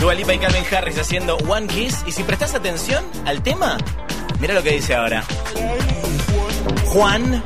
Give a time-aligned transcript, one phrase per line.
[0.00, 2.04] Dua y Calvin Harris haciendo One Kiss.
[2.06, 3.76] Y si prestas atención al tema,
[4.40, 5.24] mira lo que dice ahora.
[6.86, 7.42] Juan.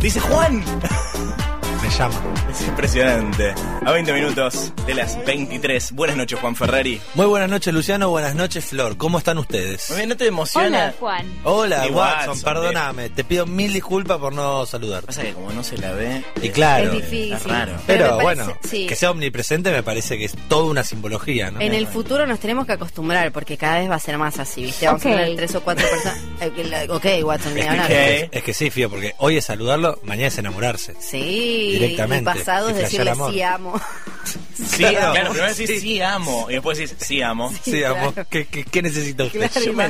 [0.00, 0.64] Dice Juan.
[2.00, 2.14] Llama.
[2.50, 3.54] Es impresionante.
[3.84, 5.92] A 20 minutos de las 23.
[5.92, 6.98] Buenas noches, Juan Ferrari.
[7.14, 8.08] Muy buenas noches, Luciano.
[8.08, 8.96] Buenas noches, Flor.
[8.96, 9.84] ¿Cómo están ustedes?
[9.90, 10.66] Muy bien, ¿no te emociona?
[10.68, 11.26] Hola, Juan.
[11.44, 11.94] Hola, Watson,
[12.28, 13.10] Watson, perdóname.
[13.10, 15.04] Te pido mil disculpas por no saludar.
[15.04, 16.24] Pasa que como no se la ve.
[16.40, 16.86] Y claro.
[16.94, 17.32] Es difícil.
[17.34, 17.72] Es raro.
[17.86, 18.86] Pero, parece- bueno, sí.
[18.86, 21.60] que sea omnipresente me parece que es toda una simbología, ¿no?
[21.60, 24.62] En el futuro nos tenemos que acostumbrar porque cada vez va a ser más así,
[24.64, 24.86] ¿viste?
[24.86, 26.18] Vamos a tener tres o cuatro personas.
[26.40, 27.84] Eh, Ok, Watson, ni hablar.
[27.84, 27.90] Ok.
[27.90, 30.94] Es, es que sí, Fío, porque hoy es saludarlo, mañana es enamorarse.
[30.98, 32.30] Sí, Directamente.
[32.30, 33.74] y pasado es decirle sí amo.
[34.54, 35.12] Sí, Claro.
[35.12, 36.00] claro, primero decís sí.
[36.00, 37.52] amo y después decís sí amo.
[37.64, 37.96] Sí, claro.
[37.96, 39.38] amor, ¿qué, qué, qué necesita usted?
[39.50, 39.66] Claro.
[39.66, 39.84] Yo me,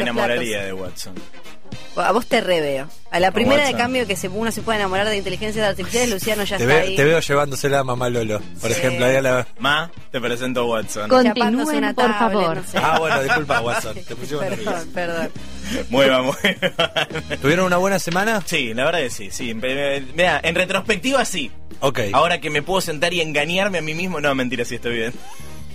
[0.00, 0.66] enamoraría platos.
[0.66, 1.14] de Watson.
[1.96, 2.88] A vos te reveo.
[3.12, 6.42] A la primera de cambio que se, uno se puede enamorar de inteligencias artificiales, Luciano
[6.42, 6.96] ya Te, está ve- ahí.
[6.96, 8.78] te veo llevándosela a mamá Lolo, por Sí.
[8.78, 9.06] ejemplo.
[9.06, 9.46] Ahí a la...
[9.58, 11.08] Ma, te presento a Watson.
[11.08, 12.56] Continúen, por tablet, favor.
[12.56, 12.78] no sé.
[12.82, 13.94] Ah, bueno, disculpa, Watson.
[14.06, 14.70] Te pusimos nervioso.
[14.72, 15.30] Perdón, perdón.
[15.90, 17.08] Mueva, mueva.
[17.40, 18.42] ¿Tuvieron una buena semana?
[18.44, 19.54] Sí, la verdad que sí, sí.
[19.54, 21.50] Mira, en retrospectiva sí.
[21.80, 22.00] Ok.
[22.12, 25.14] Ahora que me puedo sentar y engañarme a mí mismo, no, mentira, sí estoy bien.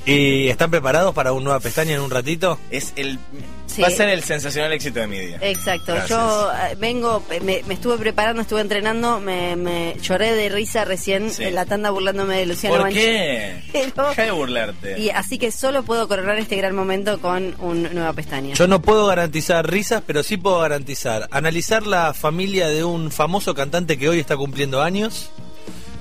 [0.06, 2.58] ¿Y están preparados para una nueva pestaña en un ratito?
[2.72, 3.20] Es el
[3.68, 3.84] Sí.
[3.84, 5.38] va a ser el sensacional éxito de mi día.
[5.42, 6.10] Exacto, Gracias.
[6.10, 10.86] yo eh, vengo, eh, me, me estuve preparando, estuve entrenando, me, me lloré de risa
[10.86, 11.44] recién Sí.
[11.44, 13.62] en la tanda burlándome de Luciano ¿Por qué?
[13.72, 15.00] Pero- Deja de burlarte.
[15.00, 18.56] Y así que solo puedo coronar este gran momento con una nueva pestaña.
[18.56, 23.54] Yo no puedo garantizar risas, pero sí puedo garantizar analizar la familia de un famoso
[23.54, 25.30] cantante que hoy está cumpliendo años.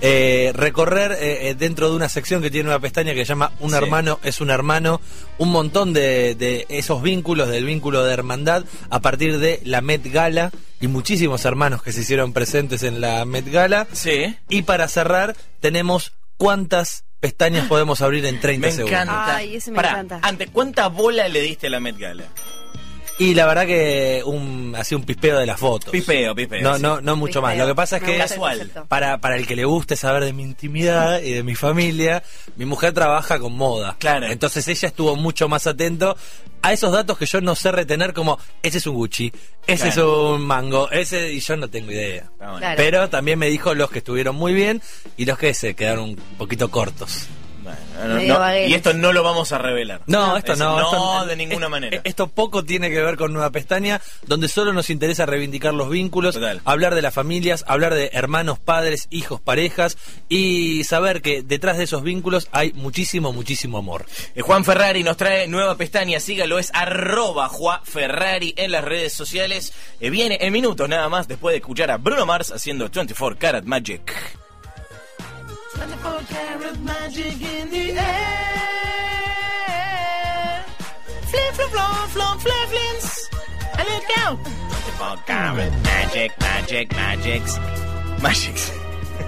[0.00, 3.52] Eh, recorrer eh, eh, dentro de una sección que tiene una pestaña que se llama
[3.60, 3.76] Un Sí.
[3.76, 5.00] hermano es un hermano,
[5.38, 10.02] un montón de, de esos vínculos, del vínculo de hermandad, a partir de la Met
[10.12, 13.86] Gala y muchísimos hermanos que se hicieron presentes en la Met Gala.
[13.92, 14.36] Sí.
[14.48, 18.92] Y para cerrar, tenemos cuántas pestañas podemos abrir en 30 Me segundos.
[19.02, 19.36] encanta.
[19.36, 20.20] Ay, ese me Pará, encanta.
[20.22, 22.24] Antes, ¿cuánta bola le diste a la Met Gala?
[23.18, 25.90] Y la verdad que un así un pispeo de las fotos.
[25.90, 26.62] Pipeo, pipeo.
[26.62, 26.82] No, sí.
[26.82, 27.52] no, no mucho más.
[27.52, 27.66] Pispeo.
[27.66, 28.70] Lo que pasa es Me que Casual.
[28.86, 32.22] para, para el que le guste saber de mi intimidad y de mi familia,
[32.56, 33.96] mi mujer trabaja con moda.
[33.98, 34.26] Claro.
[34.28, 36.16] Entonces ella estuvo mucho más atento
[36.62, 39.32] a esos datos que yo no sé retener como ese es un Gucci,
[39.66, 40.32] ese Claro.
[40.34, 42.30] es un mango, ese y yo no tengo idea.
[42.38, 42.74] Claro.
[42.76, 44.80] Pero también me dijo los que estuvieron muy bien
[45.16, 47.26] y los que se quedaron un poquito cortos.
[47.96, 50.00] Bueno, no, y esto no lo vamos a revelar.
[50.06, 50.78] No, esto Es- no.
[50.78, 52.00] No, esto- de ninguna es- manera.
[52.04, 56.34] Esto poco tiene que ver con Nueva Pestaña, donde solo nos interesa reivindicar los vínculos,
[56.34, 56.60] Total.
[56.64, 59.96] hablar de las familias, hablar de hermanos, padres, hijos, parejas
[60.28, 64.06] y saber que detrás de esos vínculos hay muchísimo, muchísimo amor.
[64.34, 69.12] Eh, Juan Ferrari nos trae nueva pestaña, sígalo, es arroba Juan Ferrari en las redes
[69.12, 69.72] sociales.
[70.00, 73.64] Eh, viene en minutos nada más después de escuchar a Bruno Mars haciendo 24 Karat
[73.64, 74.12] Magic.
[75.78, 78.08] 24 Karat Magic in the air.
[81.30, 82.54] Flip, flip, flop, flop, flip.
[83.78, 84.38] And let go.
[84.98, 87.58] 24 Karat Magic, Magic, Magics.
[88.20, 88.72] Magics.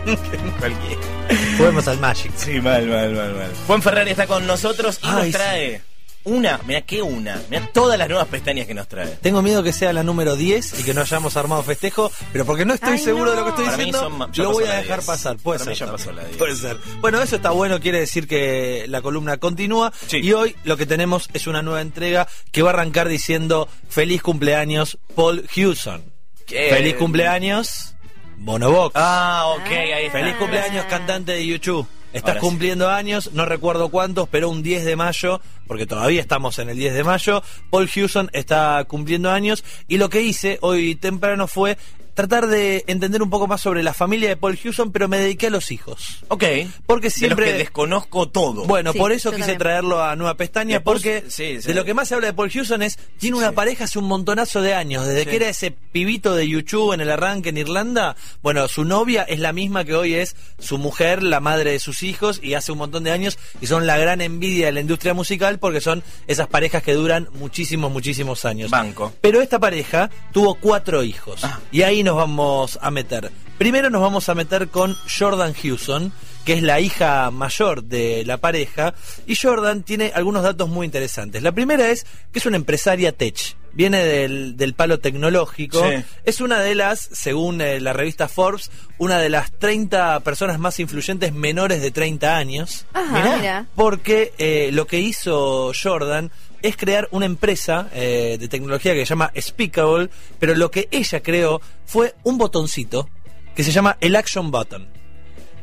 [1.56, 2.32] Juguemos al Magic.
[2.36, 3.52] Sí, mal, mal, mal, mal.
[3.66, 5.80] Juan Ferrari está con nosotros y Ay, nos sí.
[6.24, 9.06] Una, mira qué una, mira todas las nuevas pestañas que nos trae.
[9.22, 12.64] Tengo miedo que sea la número 10 y que no hayamos armado festejo, pero porque
[12.64, 14.72] no estoy Ay, seguro de lo que estoy Para mí diciendo, son lo voy a
[14.76, 15.06] dejar 10.
[15.06, 15.36] pasar.
[15.38, 15.86] Puede Para mí ser.
[15.86, 16.36] ya pasó la 10.
[16.36, 16.76] Puede ser.
[17.00, 19.92] Bueno, eso está bueno, quiere decir que la columna continúa.
[20.06, 20.18] Sí.
[20.18, 24.22] Y hoy lo que tenemos es una nueva entrega que va a arrancar diciendo feliz
[24.22, 26.02] cumpleaños Paul Hewson.
[26.46, 27.94] Qué- Feliz cumpleaños
[28.38, 28.92] Bonobox.
[28.96, 30.18] Ah, ok, ahí está.
[30.18, 31.86] Feliz cumpleaños cantante de YouTube.
[32.12, 32.46] Estás Ahora sí.
[32.46, 36.76] cumpliendo años, no recuerdo cuántos, pero un 10 de mayo, porque todavía estamos en el
[36.76, 41.78] 10 de mayo, Paul Hewson está cumpliendo años y lo que hice hoy temprano fue
[42.14, 45.46] tratar de entender un poco más sobre la familia de Paul Hewson, pero me dediqué
[45.48, 46.24] a los hijos.
[46.28, 46.44] Ok.
[46.86, 47.46] Porque De siempre...
[47.46, 48.64] los que desconozco todo.
[48.64, 49.58] Bueno, Sí, por eso quise también.
[49.58, 51.68] traerlo a Nueva Pestaña, Después- porque sí, sí.
[51.68, 53.54] de lo que más se habla de Paul Hewson es, tiene una Sí.
[53.54, 55.30] pareja hace un montonazo de años, desde Sí.
[55.30, 59.38] que era ese pibito de YouTube en el arranque en Irlanda, bueno, su novia es
[59.38, 62.78] la misma que hoy es su mujer, la madre de sus hijos, y hace un
[62.78, 66.46] montón de años, y son la gran envidia de la industria musical, porque son esas
[66.48, 68.70] parejas que duran muchísimos, muchísimos años.
[68.70, 69.12] Banco.
[69.20, 71.40] Pero esta pareja tuvo cuatro hijos.
[71.44, 71.60] Ah.
[71.72, 73.30] Y ahí nos vamos a meter.
[73.58, 76.12] Primero nos vamos a meter con Jordan Hewson,
[76.44, 78.94] que es la hija mayor de la pareja.
[79.26, 81.42] Y Jordan tiene algunos datos muy interesantes.
[81.42, 83.56] La primera es que es una empresaria tech.
[83.72, 85.88] Viene del, del palo tecnológico.
[85.88, 86.02] Sí.
[86.24, 90.80] Es una de las, según eh, la revista Forbes, una de las 30 personas más
[90.80, 92.86] influyentes menores de 30 años.
[92.92, 93.36] Ajá, Mirá.
[93.36, 93.66] mira.
[93.76, 99.10] Porque eh, lo que hizo Jordan es crear una empresa eh, de tecnología que se
[99.10, 103.08] llama Speakable, pero lo que ella creó fue un botoncito
[103.54, 105.00] que se llama el Action Button.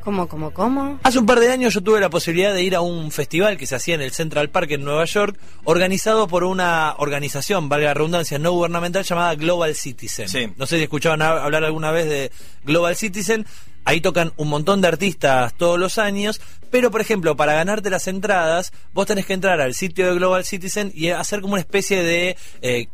[0.07, 0.99] ¿Cómo, cómo, cómo?
[1.03, 3.67] Hace un par de años yo tuve la posibilidad de ir a un festival que
[3.67, 7.93] se hacía en el Central Park en Nueva York, organizado por una organización, valga la
[7.93, 10.29] redundancia, no gubernamental llamada Global Citizen.
[10.29, 10.47] Sí.
[10.55, 12.31] No sé si escuchaban hablar alguna vez de
[12.63, 13.45] Global Citizen.
[13.87, 16.41] Ahí tocan un montón de artistas todos los años,
[16.71, 20.43] pero por ejemplo, para ganarte las entradas, vos tenés que entrar al sitio de Global
[20.43, 22.89] Citizen y hacer como una especie de eh,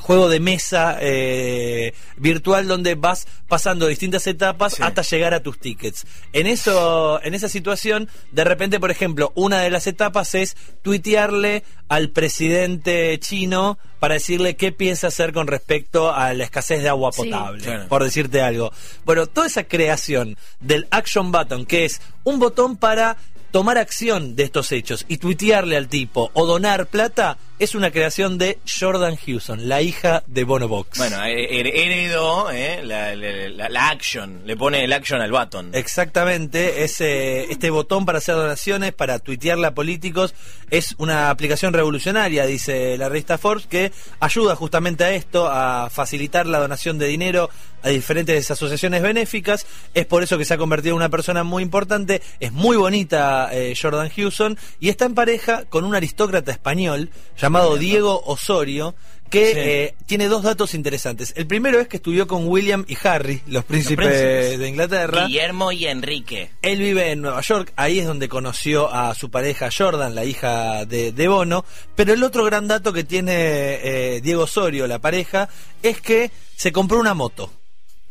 [0.00, 4.82] juego de mesa eh, virtual donde vas pasando distintas etapas Sí.
[4.82, 6.06] hasta llegar a tus tickets.
[6.32, 11.62] En eso, en esa situación, de repente, por ejemplo, una de las etapas es tuitearle
[11.88, 17.10] al presidente chino para decirle qué piensa hacer con respecto a la escasez de agua
[17.10, 18.72] potable, por decirte algo.
[19.04, 23.16] Bueno, toda esa creación del action button, que es un botón para
[23.50, 28.38] tomar acción de estos hechos y tuitearle al tipo o donar plata, es una creación
[28.38, 30.96] de Jordan Hewson, la hija de Bono Box.
[30.98, 34.42] Bueno, her- her- heredó eh, la, la- la- la action.
[34.46, 35.70] Le pone el action al button.
[35.74, 40.34] Exactamente, ese, este botón para hacer donaciones, para tuitearle a políticos,
[40.70, 43.90] es una aplicación revolucionaria, dice la revista Forbes, que
[44.20, 47.50] ayuda justamente a esto, a facilitar la donación de dinero
[47.82, 49.66] a diferentes asociaciones benéficas.
[49.94, 52.20] Es por eso que se ha convertido en una persona muy importante.
[52.40, 57.76] Es muy bonita eh, Jordan Hewson y está en pareja con un aristócrata español llamado
[57.76, 58.94] Diego Osorio.
[59.30, 59.58] Que Sí.
[59.58, 61.34] eh, tiene dos datos interesantes.
[61.36, 64.58] El primero es que estudió con William y Harry, los príncipes, príncipes.
[64.58, 65.26] de Inglaterra.
[65.26, 66.50] Guillermo y Enrique.
[66.62, 70.86] Él vive en Nueva York, ahí es donde conoció a su pareja Jordan, la hija
[70.86, 71.66] de, de Bono.
[71.94, 75.50] Pero el otro gran dato que tiene eh, Diego Osorio, la pareja,
[75.82, 77.52] es que se compró una moto.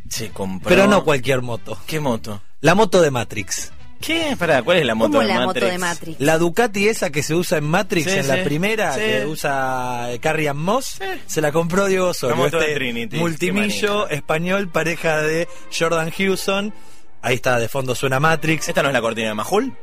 [0.08, 0.70] Se compró.
[0.70, 1.80] Pero no cualquier moto.
[1.88, 2.44] ¿Qué moto?
[2.62, 3.72] La moto de Matrix.
[4.00, 4.36] ¿Qué?
[4.38, 5.64] Pará, ¿cuál es la moto ¿Cómo de la Matrix?
[5.64, 6.20] moto de Matrix?
[6.20, 8.30] La Ducati esa que se usa en Matrix, Sí, en sí.
[8.30, 9.00] la primera, Sí.
[9.02, 12.36] que usa eh, Carrie Ann Moss, se la compró Diego Osorio.
[12.36, 15.48] La moto de este Trinity, multimillo español, pareja de
[15.78, 16.74] Jordan Hewson.
[17.22, 18.70] Ahí está, de fondo suena Matrix.
[18.70, 19.74] ¿Esta no es la cortina de Majul?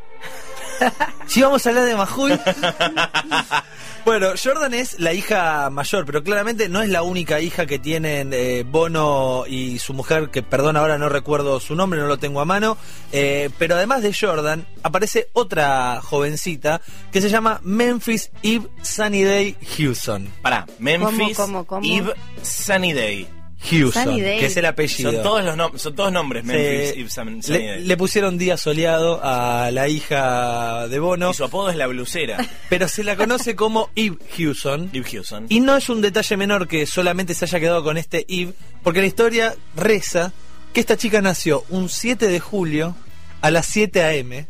[1.26, 2.38] Si vamos a hablar de Majul.
[4.05, 8.32] bueno, Jordan es la hija mayor, pero claramente no es la única hija que tienen
[8.32, 12.41] eh, Bono y su mujer, que perdón, ahora no recuerdo su nombre, no lo tengo
[12.41, 12.76] a mano.
[13.11, 16.81] eh, pero además de Jordan, aparece otra jovencita
[17.11, 20.31] que se llama Memphis Eve Sunnyday Hewson.
[20.43, 21.87] Pará, Memphis, ¿Cómo, cómo, cómo?
[21.87, 23.27] Eve, Sunnyday.
[23.93, 24.38] Sunnyday.
[24.40, 25.12] que es el apellido.
[25.12, 29.20] Son todos, los nom- son todos nombres, Memphis, Eve, Sun- le, le pusieron día soleado
[29.22, 32.37] a la hija de Bono, Y su apodo es la blusera.
[32.69, 34.90] pero se la conoce como Eve Hewson.
[34.93, 35.46] Eve Hewson.
[35.49, 38.52] Y no es un detalle menor que solamente se haya quedado con este Eve,
[38.82, 40.32] porque la historia reza
[40.72, 42.96] que esta chica nació un 7 de julio
[43.40, 44.46] a las 7 a.m.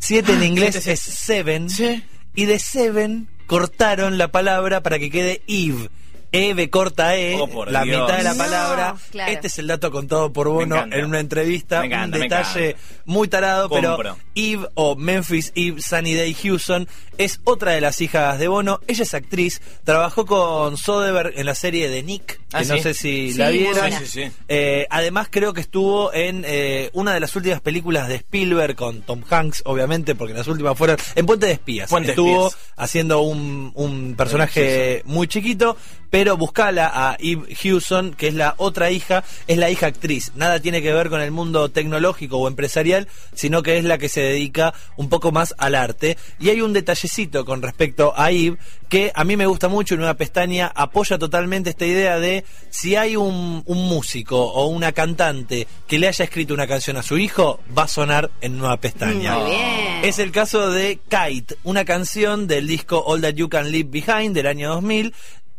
[0.00, 1.66] 7 en inglés siete, es 7.
[1.68, 2.04] Sí.
[2.34, 5.88] Y de 7 cortaron la palabra para que quede Eve.
[6.32, 8.02] Eve corta E, Oh, la Dios.
[8.02, 8.94] mitad de la No, palabra.
[9.10, 9.32] claro.
[9.32, 11.80] Este es el dato contado por Bono en una entrevista.
[11.80, 13.96] Me encanta, un detalle muy tarado, Compro.
[13.96, 16.86] pero Eve o Memphis Eve Sunnyday Hewson
[17.16, 18.80] es otra de las hijas de Bono.
[18.86, 22.82] Ella es actriz, trabajó con Soderbergh en la serie de Nick, Ah, que no ¿sí?
[22.82, 23.72] sé si Sí, la vieron.
[23.78, 23.98] buena.
[24.00, 24.32] Sí, sí, sí.
[24.48, 29.02] Eh, además creo que estuvo en eh, una de las últimas películas de Spielberg con
[29.02, 31.90] Tom Hanks, obviamente, porque las últimas fueron en Puente de Espías.
[31.90, 32.64] Puente de estuvo Espías.
[32.76, 35.76] haciendo un, un personaje muy chiquito,
[36.10, 40.32] pero buscala a Eve Hewson, que es la otra hija, es la hija actriz.
[40.34, 44.08] Nada tiene que ver con el mundo tecnológico o empresarial, sino que es la que
[44.08, 46.16] se dedica un poco más al arte.
[46.38, 49.98] Y hay un detallecito con respecto a Eve que a mí me gusta mucho y
[49.98, 55.66] Nueva Pestaña apoya totalmente esta idea de si hay un, un músico o una cantante
[55.86, 59.38] que le haya escrito una canción a su hijo, va a sonar en Nueva Pestaña.
[59.38, 60.04] Muy bien.
[60.04, 64.34] Es el caso de Kite, una canción del disco All That You Can Leave Behind
[64.34, 65.12] del año 2000,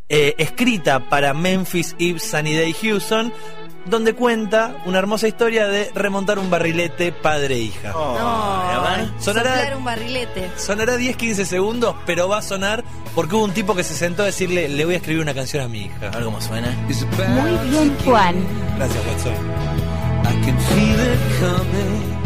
[0.10, 3.32] eh, escrita para Memphis Eve Sunnyday Hewson,
[3.86, 7.94] donde cuenta una hermosa historia de remontar un barrilete padre-hija.
[7.96, 9.10] Oh, No, a ver.
[9.20, 10.50] Sonará- un barrilete.
[10.58, 12.84] Sonará 10-15 segundos, pero va a sonar
[13.16, 15.63] porque hubo un tipo que se sentó a decirle, le voy a escribir una canción
[15.63, 16.08] a mi hija.
[16.08, 16.72] A ver cómo suena.
[16.72, 18.36] Muy bien, Juan.
[18.78, 19.34] Gracias, Watson.
[19.34, 22.20] I can feel it coming.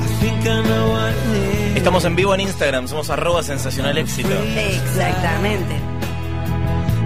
[0.00, 1.76] I think I know what it is.
[1.76, 4.28] Estamos en vivo en Instagram, somos arroba sensacional éxito.
[4.56, 5.76] Exactamente.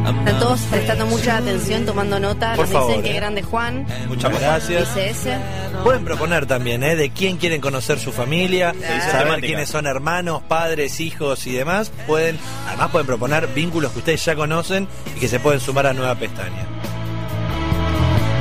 [0.04, 2.54] Están todos prestando mucha atención, tomando nota.
[2.54, 3.08] Por Nos favor, dicen eh.
[3.08, 3.86] que grande Juan.
[4.08, 4.94] Muchas gracias.
[4.94, 5.38] Dice ese.
[5.84, 6.96] Pueden proponer también, ¿eh?
[6.96, 9.46] De quién quieren conocer su familia, saber temática.
[9.46, 11.92] quiénes son hermanos, padres, hijos y demás.
[12.06, 15.92] Pueden, además pueden proponer vínculos que ustedes ya conocen y que se pueden sumar a
[15.92, 16.66] nueva pestaña.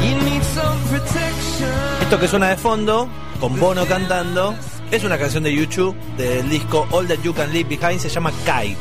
[0.02, 1.70] You need some protection.
[2.02, 3.08] Esto que suena de fondo,
[3.40, 4.56] con Bono cantando,
[4.90, 8.32] es una canción de YouTube del disco All That You Can Leave Behind, se llama
[8.46, 8.78] Kite.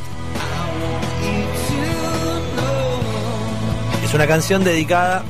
[4.11, 5.23] Es una canción dedicada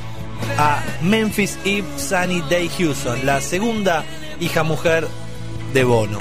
[0.57, 4.03] a Memphis Eve Sunny Day Houston, la segunda
[4.39, 5.07] hija mujer
[5.71, 6.17] de Bono.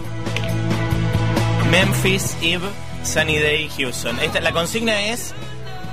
[1.71, 2.69] Memphis, Eve,
[3.02, 4.21] Sunny Day, Houston.
[4.21, 5.33] Esta, la consigna es,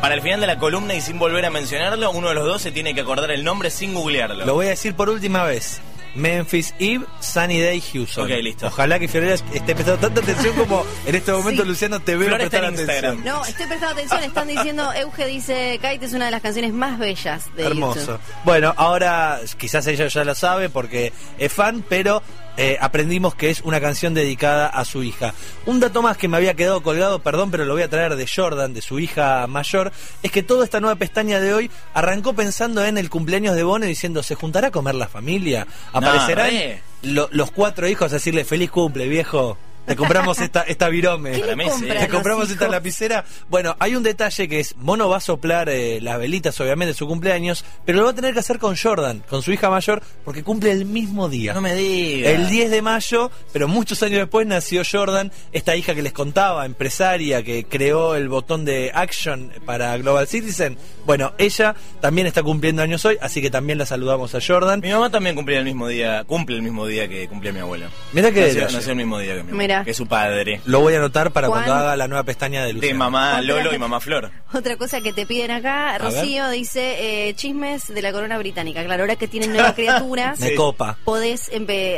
[0.02, 2.62] para el final de la columna y sin volver a mencionarlo, uno de los dos
[2.62, 4.46] se tiene que acordar el nombre sin googlearlo.
[4.46, 5.80] Lo voy a decir por última vez.
[6.18, 8.26] Memphis Eve, Sunny Day, Houston.
[8.26, 8.68] Ok, listo.
[8.68, 11.70] Ojalá que Fiorella esté prestando tanta atención como en este momento Sí.
[11.70, 13.12] Luciano te veo Flor está prestar en Instagram.
[13.14, 13.36] atención.
[13.36, 17.00] No, estoy prestando atención, están diciendo, Euge dice, Kite es una de las canciones más
[17.00, 18.00] bellas de Hermoso.
[18.00, 18.20] YouTube.
[18.44, 22.22] Bueno, ahora quizás ella ya lo sabe porque es fan, pero
[22.58, 25.34] eh, aprendimos que es una canción dedicada a su hija.
[25.66, 28.28] Un dato más que me había quedado colgado, perdón, pero lo voy a traer de
[28.28, 29.92] Jordan, de su hija mayor,
[30.24, 33.86] es que toda esta nueva pestaña de hoy arrancó pensando en el cumpleaños de Bono
[33.86, 35.68] diciendo, ¿se juntará a comer la familia?
[35.94, 36.82] ¿Aparecerán re.
[37.04, 39.58] lo- los cuatro hijos a decirle feliz cumple, viejo?
[39.88, 41.32] Te compramos esta, esta virome.
[41.32, 41.98] ¿Qué Para le Messi, compran.
[41.98, 42.72] Te los compramos esta hijos?
[42.72, 43.25] lapicera.
[43.50, 46.98] Bueno, hay un detalle que es, Mono va a soplar eh, las velitas, obviamente, de
[46.98, 50.01] su cumpleaños, pero lo va a tener que hacer con Jordan, con su hija mayor,
[50.25, 51.53] porque cumple el mismo día.
[51.53, 52.34] No me digas.
[52.34, 56.65] El 10 de mayo, pero muchos años después nació Jordan, esta hija que les contaba,
[56.65, 60.77] empresaria, que creó el botón de Action para Global Citizen.
[61.06, 64.82] Bueno, ella también está cumpliendo años hoy, así que también la saludamos a Jordan.
[64.82, 67.88] Mi mamá también cumplía el mismo día, cumple el mismo día que cumplía mi abuelo.
[68.12, 69.77] Mirá que nació, nació el mismo día que mi abuelo, Mirá.
[69.84, 70.62] Que su padre.
[70.66, 71.64] Lo voy a anotar para Juan.
[71.64, 72.98] cuando haga la nueva pestaña de De Luciano.
[73.00, 74.32] mamá Lolo y mamá Flor.
[74.54, 75.98] Otra cosa que te piden acá.
[75.98, 78.84] Rocío dice, eh, chismes de la corona británica.
[78.84, 80.98] Claro, ahora que tienen nuevas criaturas, Me copa.
[81.04, 81.50] podés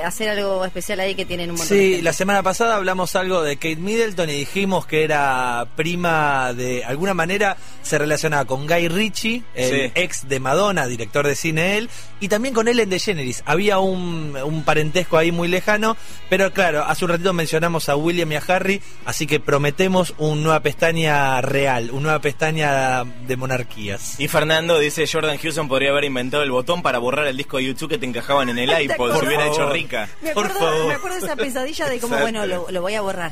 [0.03, 2.03] hacer algo especial ahí que tienen un montón de Sí, gente.
[2.03, 7.13] la semana pasada hablamos algo de Kate Middleton y dijimos que era prima de alguna
[7.13, 9.91] manera se relacionaba con Guy Ritchie, el Sí.
[9.95, 13.43] ex de Madonna, director de cine él, y también con Ellen DeGeneres.
[13.45, 15.95] Había un, un parentesco ahí muy lejano,
[16.29, 20.41] pero claro, hace un ratito mencionamos a William y a Harry, así que prometemos una
[20.41, 24.19] nueva pestaña real, una nueva pestaña de monarquías.
[24.19, 27.65] Y Fernando dice, Jordan Houston podría haber inventado el botón para borrar el disco de
[27.65, 30.09] YouTube que te encajaban en el ¿Te iPod, si hubiera Por hecho rica.
[30.21, 30.87] Me por acuerdo, favor.
[30.87, 33.31] me acuerdo de esa pesadilla de cómo, bueno, lo, lo voy a borrar.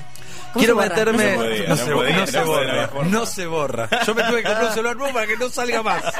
[0.53, 1.65] ¿Cómo Quiero meterme.
[1.67, 2.09] No se borra.
[2.17, 2.71] No se, borra.
[2.71, 3.11] había forma.
[3.11, 3.89] No se borra.
[4.05, 6.03] Yo me tuve que comprar un celular nuevo para que no salga más.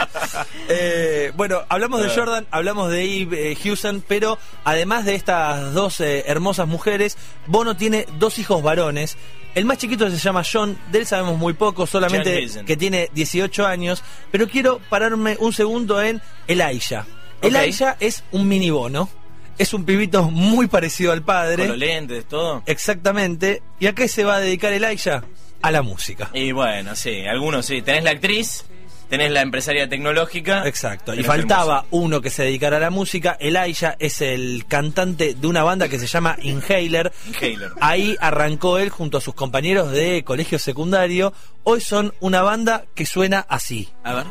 [0.69, 2.09] Eh, bueno, hablamos de.
[2.09, 7.77] Jordan, hablamos de Eve eh, Houston, pero además de estas dos eh, hermosas mujeres, Bono
[7.77, 9.17] tiene dos hijos varones.
[9.55, 13.65] El más chiquito se llama John, de él sabemos muy poco, solamente que tiene 18
[13.65, 17.07] años, pero quiero pararme un segundo en Elijah.
[17.39, 17.45] Ok.
[17.45, 19.09] Elijah es un mini Bono,
[19.57, 21.63] es un pibito muy parecido al padre.
[21.63, 22.61] Con los lentes, todo.
[22.65, 23.63] Exactamente.
[23.79, 25.23] ¿Y a qué se va a dedicar Elijah?
[25.61, 26.29] A la música.
[26.33, 27.81] Y bueno, sí, algunos sí.
[27.81, 28.65] Tenés la actriz,
[29.09, 30.67] tenés la empresaria tecnológica.
[30.67, 31.13] Exacto.
[31.13, 33.37] Y faltaba uno que se dedicara a la música.
[33.39, 37.11] Elijah es el cantante de una banda que se llama Inhaler.
[37.27, 37.71] Inhaler.
[37.79, 41.33] Ahí arrancó él junto a sus compañeros de colegio secundario.
[41.63, 43.89] Hoy son una banda que suena así.
[44.03, 44.25] A ver.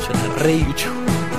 [0.00, 0.88] Suena re yuchu.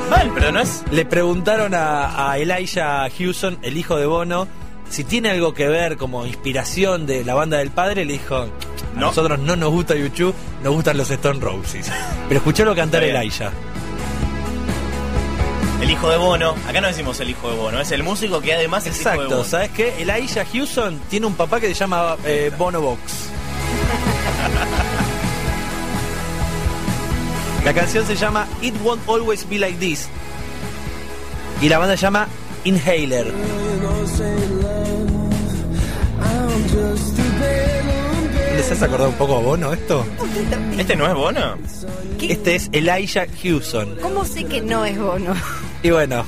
[0.10, 0.83] Mal, pero no es.
[0.91, 4.48] Le preguntaron a, a Elijah Houston, el hijo de Bono,
[4.89, 8.03] si tiene algo que ver como inspiración de la banda del padre.
[8.03, 8.50] Le dijo,
[8.95, 9.07] a No.
[9.07, 10.33] nosotros no nos gusta YouTube,
[10.63, 11.89] nos gustan los Stone Roses.
[12.27, 13.15] Pero escuchalo cantar bien.
[13.15, 13.51] Elijah.
[15.81, 16.53] El hijo de Bono.
[16.69, 19.15] Acá no decimos el hijo de Bono, es el músico que además es hijo de
[19.15, 19.43] Exacto, Bono.
[19.50, 20.01] ¿sabes qué?
[20.01, 23.00] Elijah Houston tiene un papá que se llama eh, Bono Box.
[27.65, 30.07] La canción se llama It Won't Always Be Like This.
[31.62, 32.27] Y la banda se llama
[32.63, 33.31] Inhaler.
[38.55, 40.05] ¿Les has acordado un poco a Bono esto?
[40.77, 41.58] ¿Este no es Bono?
[42.20, 42.34] ¿Qué?
[42.34, 43.96] Este es Elijah Houston.
[44.01, 45.34] ¿Cómo sé que no es Bono?
[45.84, 46.24] Y bueno,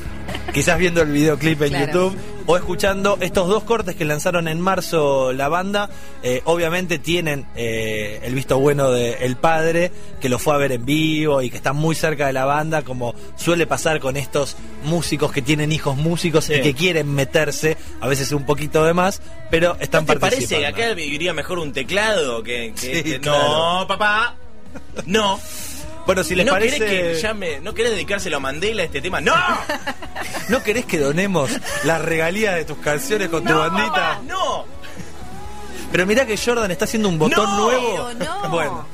[0.54, 1.86] quizás viendo el videoclip en Claro.
[1.86, 5.90] YouTube o escuchando estos dos cortes que lanzaron en marzo la banda,
[6.24, 10.72] eh, obviamente tienen eh, el visto bueno de El Padre, que lo fue a ver
[10.72, 14.56] en vivo y que está muy cerca de la banda, como suele pasar con estos
[14.84, 16.54] músicos que tienen hijos músicos Sí.
[16.56, 20.58] y que quieren meterse, a veces un poquito de más, pero están ¿No te parece
[20.60, 23.20] que acá viviría mejor un teclado que, que Sí, este?
[23.20, 23.80] claro.
[23.82, 24.36] No, papá.
[25.06, 25.40] No.
[26.06, 26.80] Bueno, si les ¿No parece...
[26.80, 29.22] querés que llame, no querés dedicárselo a Mandela este tema?
[29.22, 29.34] ¡No!
[30.50, 31.50] ¿No querés que donemos
[31.86, 33.92] las regalías de tus canciones con tu ¡No, bandita?
[33.94, 34.22] papá!
[34.28, 34.66] ¡No!
[35.92, 38.10] Pero mirá que Jordan está haciendo un botón No, nuevo.
[38.18, 38.50] pero no.
[38.50, 38.86] Bueno,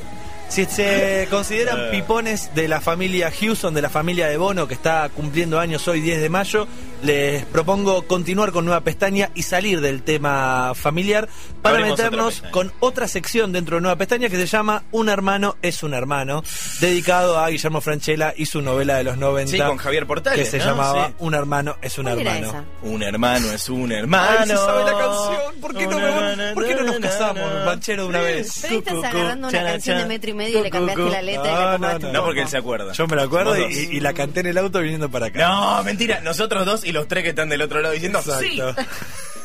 [0.49, 1.87] si se consideran Eh.
[1.91, 6.01] pipones de la familia Houston, de la familia de Bono, que está cumpliendo años hoy
[6.01, 6.67] 10 de mayo,
[7.03, 11.29] les propongo continuar con nueva pestaña y salir del tema familiar
[11.61, 15.55] para Abrimos meternos con otra sección dentro de nueva pestaña que se llama Un hermano
[15.61, 16.43] es un hermano,
[16.81, 19.51] dedicado a Guillermo Franchella y su novela de los 90.
[19.51, 20.65] Sí, con Javier Portales, Que se ¿no?
[20.65, 21.13] llamaba Sí.
[21.19, 22.65] Un hermano es un ¿Cuál era hermano.
[22.81, 24.27] Un hermano es un hermano.
[24.39, 25.61] Ay, se sabe la canción.
[25.61, 27.65] ¿Por qué no, me van- ¿por qué no nos casamos?
[27.65, 28.59] Banchero, de una vez.
[28.61, 30.07] Pero ahí estás agarrando una chana, canción de chana.
[30.13, 32.13] metro medio y le cambiaste cu, la letra y no, le no, no.
[32.13, 32.93] No, porque él se acuerda.
[32.93, 35.47] Yo me lo acuerdo y, y la canté en el auto viniendo para acá.
[35.47, 36.21] No, mentira.
[36.21, 38.59] Nosotros dos y los tres que están del otro lado diciendo sí.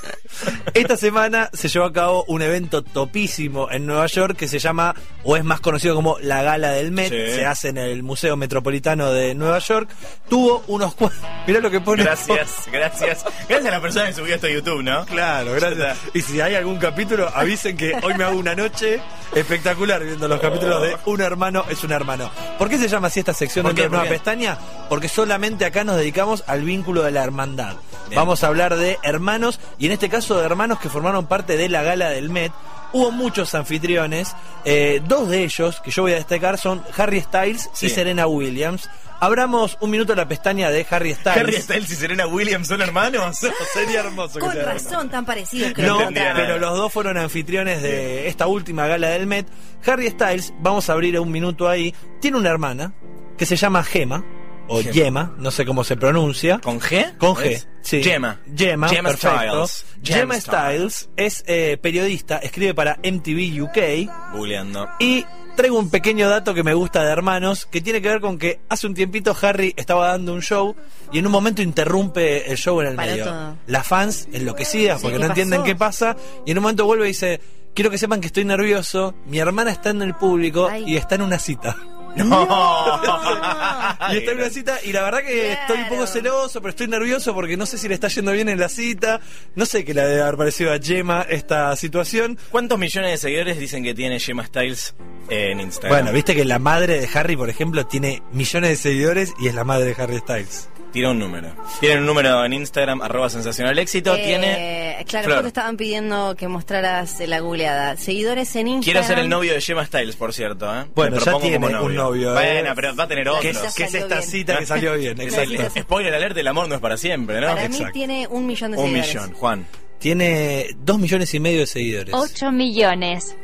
[0.75, 4.95] Esta semana se llevó a cabo un evento topísimo en Nueva York que se llama,
[5.23, 7.35] o es más conocido como la Gala del Met, Sí.
[7.35, 9.89] se hace en el Museo Metropolitano de Nueva York.
[10.29, 11.21] Tuvo unos cuantos.
[11.47, 12.03] Mirá lo que pone.
[12.03, 13.25] Gracias, gracias.
[13.49, 15.05] Gracias a la persona que subió esto a YouTube, ¿no?
[15.07, 15.99] Claro, gracias.
[16.15, 19.01] Y si hay algún capítulo, avisen que hoy me hago una noche
[19.35, 22.31] espectacular viendo los capítulos de Un hermano es un hermano.
[22.59, 24.05] ¿Por qué se llama así esta sección de Nueva.
[24.05, 24.59] Pestaña?
[24.89, 27.75] Porque solamente acá nos dedicamos al vínculo de la hermandad.
[28.09, 28.17] Bien.
[28.21, 31.69] Vamos a hablar de hermanos, y en este caso de hermanos que formaron parte de
[31.69, 32.53] la gala del Met.
[32.93, 37.69] Hubo muchos anfitriones, eh, dos de ellos que yo voy a destacar son Harry Styles
[37.73, 37.87] Sí.
[37.87, 38.89] y Serena Williams.
[39.21, 41.39] Abramos un minuto la pestaña de Harry Styles.
[41.39, 43.39] Harry Styles y Serena Williams son hermanos.
[43.73, 44.35] Sería hermoso.
[44.35, 48.47] que Con sea razón, tan parecidos que no, pero los dos fueron anfitriones de esta
[48.47, 49.47] última gala del Met.
[49.87, 52.93] Harry Styles, vamos a abrir un minuto ahí, tiene una hermana
[53.39, 54.25] que se llama Gema,
[54.69, 54.93] o Gema.
[54.93, 56.59] Yema, no sé cómo se pronuncia.
[56.61, 57.17] ¿Con G?
[57.19, 58.03] Con G, Es sí.
[58.03, 58.41] Gemma.
[58.57, 59.67] Gemma, Gemma perfecto.
[59.67, 59.87] Styles.
[60.03, 64.89] Gemma Styles es eh, periodista, escribe para MTV UK Googleando.
[64.99, 65.25] y
[65.57, 68.61] traigo un pequeño dato que me gusta de hermanos, que tiene que ver con que
[68.69, 70.75] hace un tiempito Harry estaba dando un show
[71.13, 73.25] y en un momento interrumpe el show en el medio.
[73.27, 73.57] todo.
[73.69, 77.05] Las fans enloquecidas Sí, porque ¿qué no entienden qué pasa y en un momento vuelve
[77.05, 77.41] y dice,
[77.73, 80.85] quiero que sepan que estoy nervioso, mi hermana está en el público Ay.
[80.89, 81.77] y está en una cita.
[82.25, 83.01] No.
[84.13, 86.89] Y está en una cita y la verdad que estoy un poco celoso, pero estoy
[86.89, 89.21] nervioso porque no sé si le está yendo bien en la cita,
[89.55, 92.39] no sé qué le debe haber parecido a Gemma esta situación.
[92.51, 94.95] ¿Cuántos millones de seguidores dicen que tiene Gemma Styles
[95.31, 95.91] en Instagram?
[95.91, 99.55] Bueno, viste que la madre de Harry, por ejemplo, tiene millones de seguidores y es
[99.55, 100.69] la madre de Harry Styles.
[100.95, 101.55] Tira un número.
[101.81, 104.15] Tiene un número en Instagram, arroba sensacional éxito.
[104.15, 105.05] Eh, tiene.
[105.09, 105.37] Claro, Flor.
[105.39, 107.97] justo estaban pidiendo que mostraras eh, la googleada.
[107.97, 108.83] Seguidores en Instagram.
[109.03, 110.73] Quiero ser el novio de Gemma Styles, por cierto.
[110.75, 110.85] ¿eh?
[110.95, 112.61] Bueno, ya tiene un novio, ¿eh?
[112.63, 113.43] Bueno, pero va a tener otros.
[113.43, 114.31] ¿Qué, Ya es- qué es salió esta bien.
[114.31, 115.21] cita que salió bien?
[115.21, 115.53] Exacto.
[115.53, 115.81] Exacto.
[115.83, 117.49] Spoiler alert, el amor no es para siempre, ¿no?
[117.49, 117.93] Para mí Exacto.
[117.93, 119.15] tiene un millón de Un seguidores.
[119.15, 119.67] millón, Juan.
[119.99, 122.15] Tiene dos millones y medio de seguidores.
[122.15, 123.35] 8 millones.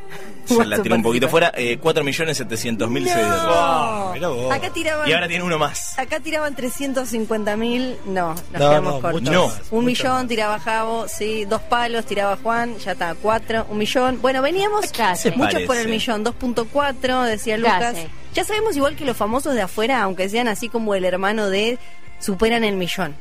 [0.57, 1.53] Se la tiró un poquito fuera.
[1.57, 3.11] Eh, 4 millones 700 mil No.
[3.13, 3.43] seguidores.
[3.47, 4.53] Ah, mirá vos.
[4.53, 5.99] Acá tiraban, Y ahora tiene uno más.
[5.99, 7.97] acá tiraban 350 mil.
[8.07, 9.23] No, nos No, quedamos no, cortos.
[9.23, 10.29] mucho Un mucho millón más.
[10.29, 14.21] tiraba Javo, sí, dos palos tiraba Juan, ya está, cuatro, un millón.
[14.21, 15.31] Bueno, veníamos Casi.
[15.33, 17.95] muchos por el millón, 2.4, decía Lucas.
[17.95, 18.07] Casi.
[18.35, 21.79] Ya sabemos igual que los famosos de afuera, aunque sean así como el hermano de,
[22.21, 23.15] superan el millón.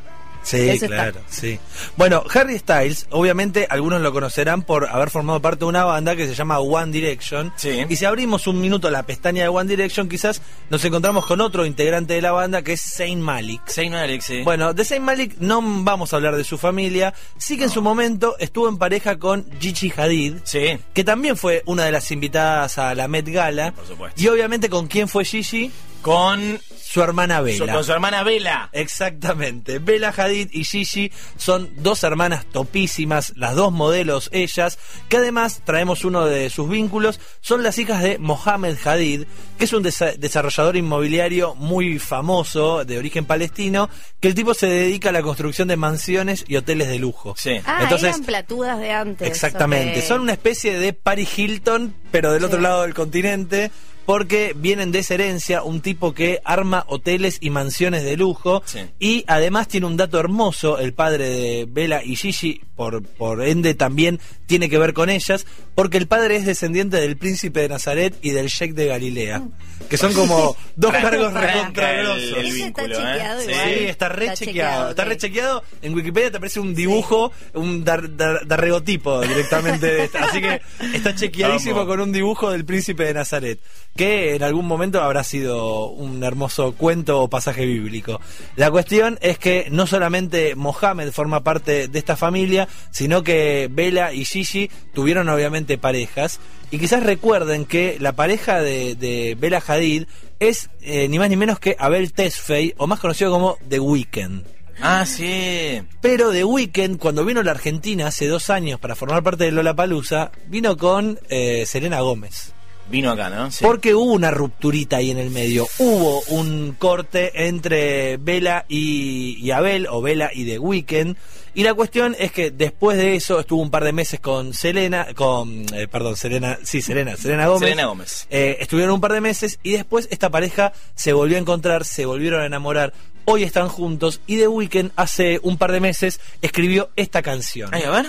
[0.49, 1.59] Sí, Eso claro, sí.
[1.95, 6.25] Bueno, Harry Styles, obviamente algunos lo conocerán por haber formado parte de una banda que
[6.25, 7.53] se llama One Direction.
[7.55, 7.85] Sí.
[7.87, 11.67] Y si abrimos un minuto la pestaña de One Direction, quizás nos encontramos con otro
[11.67, 13.61] integrante de la banda que es Zayn Malik.
[13.69, 14.41] Zayn Malik, sí.
[14.41, 17.13] Bueno, de Zayn Malik no vamos a hablar de su familia.
[17.37, 20.37] Sí que en su momento estuvo en pareja con Gigi Hadid.
[20.45, 20.79] Sí.
[20.95, 23.71] Que también fue una de las invitadas a la Met Gala.
[23.73, 24.19] Por supuesto.
[24.19, 25.71] Y obviamente con quién fue Gigi?
[26.01, 27.71] Con Su hermana Bella.
[27.73, 28.69] con su hermana Bella.
[28.71, 29.79] Exactamente.
[29.79, 36.05] Bella Hadid y Gigi son dos hermanas topísimas, las dos modelos ellas, que además traemos
[36.05, 39.25] uno de sus vínculos, son las hijas de Mohamed Hadid,
[39.57, 44.67] que es un desa- desarrollador inmobiliario muy famoso, de origen palestino, que el tipo se
[44.67, 47.35] dedica a la construcción de mansiones y hoteles de lujo.
[47.37, 47.59] Sí.
[47.65, 49.27] Ah, Entonces- eran platudas de antes.
[49.27, 50.01] Exactamente.
[50.01, 53.69] Son una especie de Paris Hilton, pero del otro lado del continente,
[54.09, 58.63] porque vienen de esa herencia un tipo que arma hoteles y mansiones de lujo.
[58.65, 58.79] Sí.
[58.97, 63.75] Y además tiene un dato hermoso, el padre de Bella y Gigi, por, por ende
[63.75, 65.45] también tiene que ver con ellas,
[65.79, 69.41] porque el padre es descendiente del príncipe de Nazaret y del sheik de Galilea,
[69.89, 72.37] que son como dos cargos recontragrosos.
[72.37, 73.13] el- vínculo, está ¿eh?
[73.13, 73.49] chequeado Sí.
[73.51, 73.69] igual.
[73.69, 74.45] Sí, está re Está chequeado.
[74.45, 75.07] chequeado, Está ok.
[75.09, 75.63] re chequeado.
[75.81, 79.85] En Wikipedia te aparece un dibujo, un dar, dar- darregotipo directamente.
[79.87, 80.25] de esta.
[80.25, 80.61] Así que
[80.93, 81.87] está chequeadísimo Vamos.
[81.89, 83.59] con un dibujo del príncipe de Nazaret.
[83.95, 88.19] Que en algún momento habrá sido un hermoso cuento o pasaje bíblico.
[88.55, 94.11] La cuestión es que no solamente Mohamed forma parte de esta familia, sino que Bella
[94.13, 96.39] y Gigi tuvieron obviamente parejas.
[96.71, 100.05] Y quizás recuerden que la pareja de, de Bella Hadid
[100.39, 104.43] es eh, ni más ni menos que Abel Tesfaye, o más conocido como The Weeknd.
[104.81, 105.81] Ah, sí.
[106.01, 109.51] Pero The Weeknd, cuando vino a la Argentina hace dos años para formar parte de
[109.51, 112.53] Lollapalooza, vino con eh, Selena Gómez.
[112.89, 113.51] Vino acá, ¿no?
[113.51, 113.63] Sí.
[113.63, 115.67] Porque hubo una rupturita ahí en el medio.
[115.77, 121.15] Hubo un corte entre Bella y, y Abel, o Bella y The Weeknd.
[121.53, 125.07] Y la cuestión es que después de eso estuvo un par de meses con Selena,
[125.15, 127.61] con, eh, perdón, Selena, sí, Selena, Selena Gómez.
[127.69, 128.27] Selena Gómez.
[128.29, 132.05] Eh, estuvieron un par de meses y después esta pareja se volvió a encontrar, se
[132.05, 132.93] volvieron a enamorar.
[133.25, 137.69] Hoy están juntos y The Weeknd hace un par de meses escribió esta canción.
[137.73, 138.05] Ay, a ver.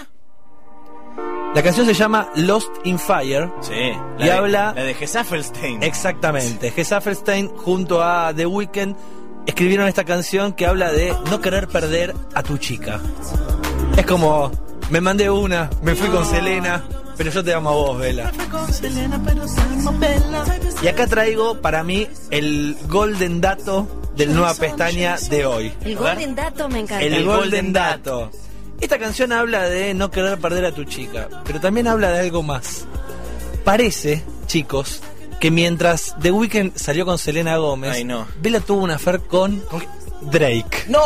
[1.55, 3.50] La canción se llama Lost in Fire.
[3.61, 3.72] Sí.
[4.18, 5.83] Y de- habla- La de Gesaffelstein.
[5.83, 6.70] Exactamente.
[6.70, 8.94] Gesaffelstein junto a The Weeknd
[9.50, 13.00] escribieron esta canción que habla de no querer perder a tu chica.
[13.96, 14.50] Es como,
[14.90, 16.82] me mandé una, me fui con Selena,
[17.16, 18.32] pero yo te amo a vos, Vela.
[20.82, 23.86] Y acá traigo para mí el golden dato
[24.16, 25.72] del nueva pestaña de hoy.
[25.84, 27.04] El Golden Dato me encanta.
[27.04, 28.30] El, El golden, golden dato.
[28.80, 32.42] Esta canción habla de no querer perder a tu chica, pero también habla de algo
[32.42, 32.86] más.
[33.64, 35.02] Parece, chicos,
[35.40, 38.26] que mientras The Weeknd salió con Selena Gómez, Ay, no.
[38.40, 39.62] Bella tuvo una affair con
[40.22, 40.85] Drake.
[40.88, 41.00] ¡No!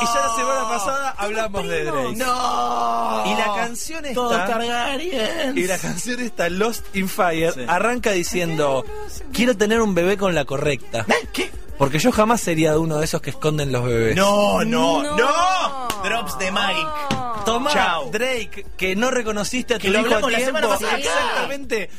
[0.00, 2.16] Y ya la semana pasada hablamos de Drake.
[2.16, 3.22] ¡No!
[3.26, 5.56] Y la canción Todos Targaryens.
[5.56, 7.60] Y la canción esta, Lost in Fire, Sí.
[7.68, 8.84] arranca diciendo,
[9.32, 11.04] quiero tener un bebé con la correcta.
[11.08, 11.28] ¿Eh?
[11.32, 11.50] ¿Qué?
[11.76, 14.16] Porque yo jamás sería de uno de esos que esconden los bebés.
[14.16, 15.16] No, no, No.
[15.16, 15.88] no.
[16.04, 16.90] Drops de Mike.
[17.44, 18.10] Toma, Chao.
[18.10, 20.98] Drake, que no reconociste a tu Que lo hijo a hablamos la semana pasada.
[20.98, 21.90] Exactamente.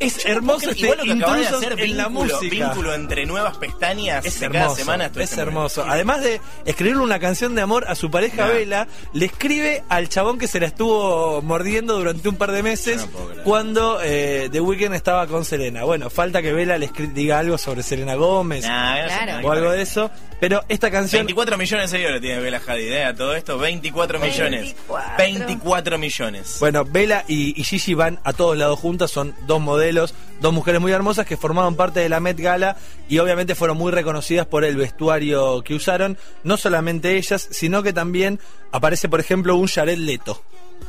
[0.00, 2.66] Es hermoso este creer, igual lo que acabas de intrusos hacer en la vínculo, música.
[2.66, 5.10] vínculo entre nuevas pestañas Es de hermoso, cada semana.
[5.14, 5.84] es hermoso.
[5.86, 8.52] Además de escribirle una canción de amor a su pareja No.
[8.54, 13.06] Vela, le escribe al chabón que se la estuvo mordiendo durante un par de meses
[13.12, 15.84] no cuando eh, The Weeknd estaba con Selena.
[15.84, 19.46] Bueno, falta que Vela le diga algo sobre Selena Gómez Nah, Claro.
[19.46, 20.10] o algo de eso,
[20.40, 23.04] pero esta canción 24 millones de seguidores tiene Bella Hadid, ¿eh?
[23.04, 24.60] A todo esto, 24 millones.
[24.62, 25.16] 24.
[25.18, 26.56] 24 millones.
[26.58, 30.80] Bueno, Bella y, y Gigi van a todos lados juntas, son dos modelos, dos mujeres
[30.80, 32.76] muy hermosas que formaban parte de la Met Gala
[33.08, 37.92] y obviamente fueron muy reconocidas por el vestuario que usaron, no solamente ellas, sino que
[37.92, 38.40] también
[38.72, 40.42] aparece, por ejemplo, un Jared Leto,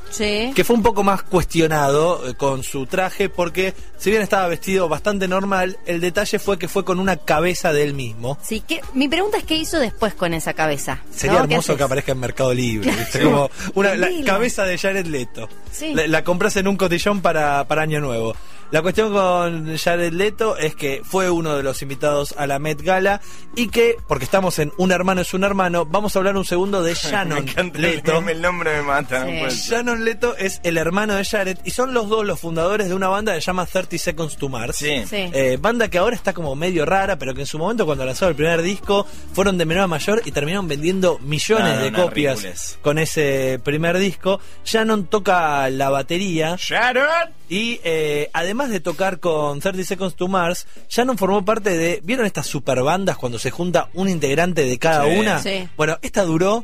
[0.09, 0.51] Sí.
[0.53, 4.89] que fue un poco más cuestionado eh, con su traje porque si bien estaba vestido
[4.89, 8.37] bastante normal, el detalle fue que fue con una cabeza de él mismo.
[8.41, 10.99] Sí, que, mi pregunta es qué hizo después con esa cabeza.
[11.11, 11.47] Sería ¿no?
[11.47, 13.21] ¿Qué hermoso que aparezca en Mercado Libre, ¿viste?
[13.21, 15.47] como una, la cabeza de Jared Leto.
[15.71, 15.93] Sí.
[15.93, 18.35] La, la compras en un cotillón para, para Año Nuevo.
[18.71, 22.81] La cuestión con Jared Leto es que fue uno de los invitados a la Met
[22.81, 23.19] Gala
[23.53, 26.81] y que, porque estamos en Un hermano es un hermano, vamos a hablar un segundo
[26.81, 28.13] de me Shannon encanta el Leto.
[28.13, 29.25] nombre, el nombre me mata.
[29.49, 29.69] Sí.
[29.69, 33.09] Shannon Leto es el hermano de Jared y son los dos los fundadores de una
[33.09, 34.77] banda que se llama 30 Seconds to Mars.
[34.77, 35.03] Sí.
[35.05, 35.29] Sí.
[35.33, 38.29] Eh, banda que ahora está como medio rara, pero que en su momento cuando lanzó
[38.29, 42.77] el primer disco fueron de menor a mayor y terminaron vendiendo millones No, de copias
[42.81, 44.39] con ese primer disco.
[44.63, 47.05] Shannon toca la batería Sharon.
[47.49, 52.01] y eh, además de tocar con 30 Seconds to Mars, Shannon formó parte de...
[52.03, 55.19] ¿Vieron estas super bandas cuando se junta un integrante de cada Sí.
[55.19, 55.39] una?
[55.41, 55.67] Sí.
[55.77, 56.63] Bueno, esta duró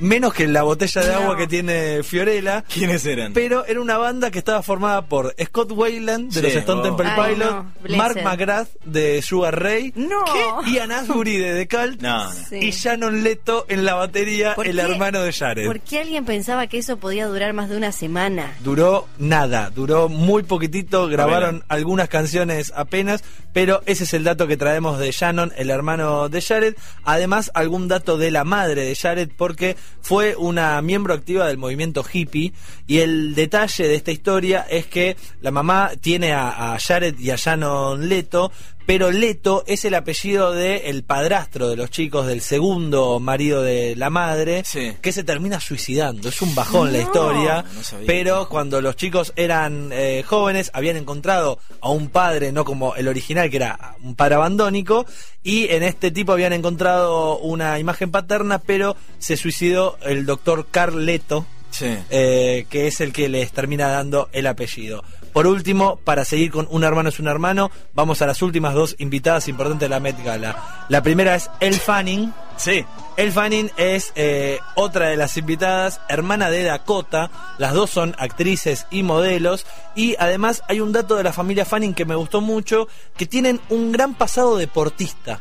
[0.00, 1.18] menos que la botella de No.
[1.18, 2.62] agua que tiene Fiorella.
[2.72, 3.32] ¿Quiénes eran?
[3.32, 6.84] Pero era una banda que estaba formada por Scott Weiland de Sí, los Stone oh.
[6.84, 7.52] Temple Ay, Pilots,
[7.88, 7.96] no.
[7.96, 10.24] Mark McGrath de Sugar Ray, No.
[10.66, 12.32] Ian Asbury de The Cult No, no.
[12.32, 12.56] Sí.
[12.56, 14.82] y Shannon Leto en la batería, ¿Por el qué?
[14.82, 15.66] hermano de Jared.
[15.66, 18.52] ¿Por qué alguien pensaba que eso podía durar más de una semana?
[18.60, 24.56] Duró nada, duró muy poquitito, grabaron algunas canciones apenas, pero ese es el dato que
[24.56, 26.74] traemos de Shannon, el hermano de Jared.
[27.04, 32.04] Además, algún dato de la madre de Jared, porque fue una miembro activa del movimiento
[32.10, 32.52] hippie.
[32.86, 37.36] Y el detalle de esta historia es que la mamá tiene a, Jared y a
[37.36, 38.52] Shannon Leto,
[38.86, 44.10] pero Leto es el apellido del padrastro de los chicos, del segundo marido de la
[44.10, 44.92] madre, Sí.
[45.00, 46.28] que se termina suicidando.
[46.28, 51.58] Es un bajón la historia, No pero cuando los chicos eran eh, jóvenes habían encontrado
[51.80, 55.06] a un padre, no como el original, que era un padre abandónico,
[55.42, 61.46] y en este tipo habían encontrado una imagen paterna, pero se suicidó el doctor Carleto,
[61.70, 61.86] Sí.
[62.10, 65.02] eh, que es el que les termina dando el apellido.
[65.34, 68.94] Por último, para seguir con Un hermano es un hermano, vamos a las últimas dos
[68.98, 70.86] invitadas importantes de la Met Gala.
[70.88, 72.32] La primera es Elle Fanning.
[72.56, 72.86] Sí.
[73.16, 77.32] Elle Fanning es eh, otra de las invitadas, hermana de Dakota.
[77.58, 79.66] Las dos son actrices y modelos.
[79.96, 83.60] Y además hay un dato de la familia Fanning que me gustó mucho, que tienen
[83.70, 85.40] un gran pasado deportista.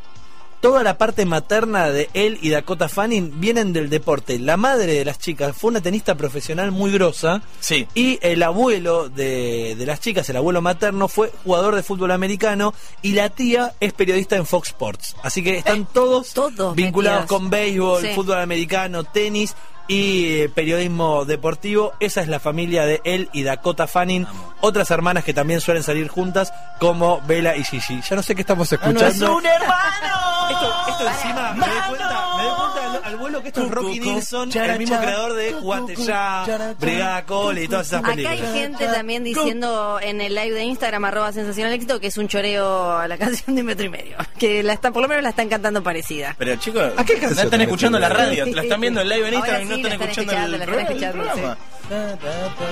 [0.63, 4.39] Toda la parte materna de él y Dakota Fanning vienen del deporte.
[4.39, 7.41] La madre de las chicas fue una tenista profesional muy grosa.
[7.59, 7.85] Sí.
[7.95, 12.73] Y el abuelo de, de las chicas, el abuelo materno, fue jugador de fútbol americano
[13.01, 15.17] y la tía es periodista en Fox Sports.
[15.21, 17.39] Así que están todos, todos vinculados metidos.
[17.41, 18.07] con béisbol, Sí.
[18.15, 19.55] fútbol americano, tenis
[19.87, 21.93] y eh, periodismo deportivo.
[21.99, 24.27] Esa es la familia de él y Dakota Fanning.
[24.61, 28.01] Otras hermanas que también suelen salir juntas, como Bella y Gigi.
[28.01, 29.39] Ya no sé qué estamos escuchando.
[29.39, 30.49] hermano!
[30.49, 33.71] Esto, esto encima me doy cuenta, me doy cuenta al, al vuelo que esto es
[33.71, 37.87] Rocky Nilsson, el mismo creador de cucu, Guate cucu, Ya, chara, Brigada Cole y todas
[37.87, 38.53] esas Acá hay películas.
[38.53, 42.97] gente también diciendo en el live de Instagram, arroba sensacional éxito, que es un choreo
[42.97, 44.17] a la canción de metro y medio.
[44.37, 46.35] Que la están, por lo menos la están cantando parecida.
[46.37, 49.27] Pero chicos, ¿A qué canción no están escuchando la radio, la están viendo en live
[49.27, 51.57] en Instagram y no están la escuchando el escuchando, la están programa.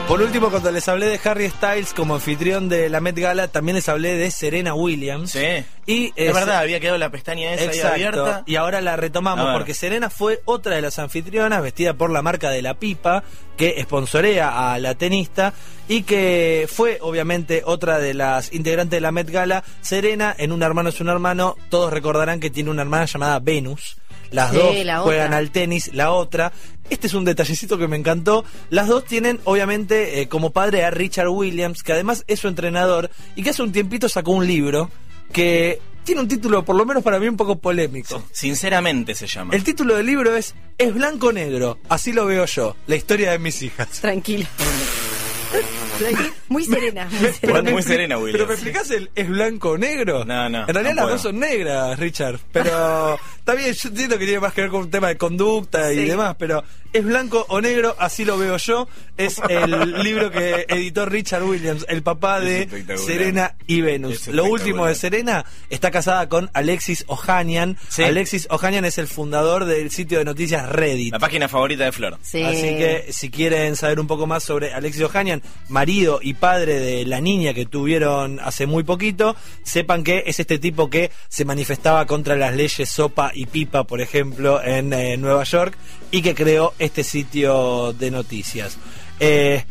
[0.08, 3.76] Por último, cuando les hablé de Harry Styles como anfitrión de la Met Gala, también
[3.76, 5.32] les hablé de Serena Williams.
[5.32, 5.64] Sí.
[5.86, 7.94] Y Es verdad, había quedado la pestaña esa ahí Exacto.
[7.94, 8.44] abierta.
[8.46, 9.58] Y ahora la retomamos A ver.
[9.58, 13.24] porque Serena fue otra de las anfitrionas vestida por la marca de la pipa
[13.58, 15.54] que sponsorea a la tenista
[15.88, 19.64] y que fue obviamente otra de las integrantes de la Met Gala.
[19.82, 23.98] Serena en Un hermano es un hermano, todos recordarán que tiene una hermana llamada Venus.
[24.32, 25.38] Las Sí, dos la juegan otra.
[25.38, 26.52] al tenis, la otra.
[26.90, 28.44] Este es un detallecito que me encantó.
[28.70, 33.10] Las dos tienen, obviamente, eh, como padre a Richard Williams, que además es su entrenador
[33.36, 34.90] y que hace un tiempito sacó un libro
[35.32, 38.24] que tiene un título, por lo menos para mí, un poco polémico.
[38.32, 39.54] Sinceramente se llama.
[39.56, 43.62] El título del libro es Es blanco-negro, así lo veo yo, la historia de mis
[43.62, 43.88] hijas.
[44.02, 44.48] Tranquilo.
[46.48, 47.08] Muy serena.
[47.10, 47.72] Muy serena.
[47.72, 48.34] muy serena, Williams.
[48.34, 50.26] Pero me explicás el es blanco o negro.
[50.26, 51.10] No, no, En realidad no las puedo.
[51.16, 52.40] dos son negras, Richard.
[52.52, 55.92] Pero está bien, yo entiendo que tiene más que ver con un tema de conducta
[55.94, 56.06] y Sí.
[56.06, 56.36] demás.
[56.38, 58.88] Pero es blanco o negro, así lo veo yo.
[59.18, 62.68] Es el libro que editó Richard Williams, el papá de.
[62.98, 64.28] Serena y Venus.
[64.28, 64.96] Lo último de.
[64.96, 67.78] Serena está casada con Alexis Ohanian.
[67.90, 68.04] Sí.
[68.04, 71.14] Alexis Ohanian es el fundador del sitio de noticias Reddit.
[71.14, 72.18] La página favorita de Flor.
[72.22, 72.44] Sí.
[72.44, 75.42] Así que si quieren saber un poco más sobre Alexis Ohanian,
[75.92, 80.58] marido y padre de la niña que tuvieron hace muy poquito, sepan que es este
[80.58, 85.44] tipo que se manifestaba contra las leyes Sopa y Pipa, por ejemplo, en eh, Nueva
[85.44, 85.78] York
[86.10, 88.78] y que creó este sitio de noticias.
[89.20, 89.66] Eh,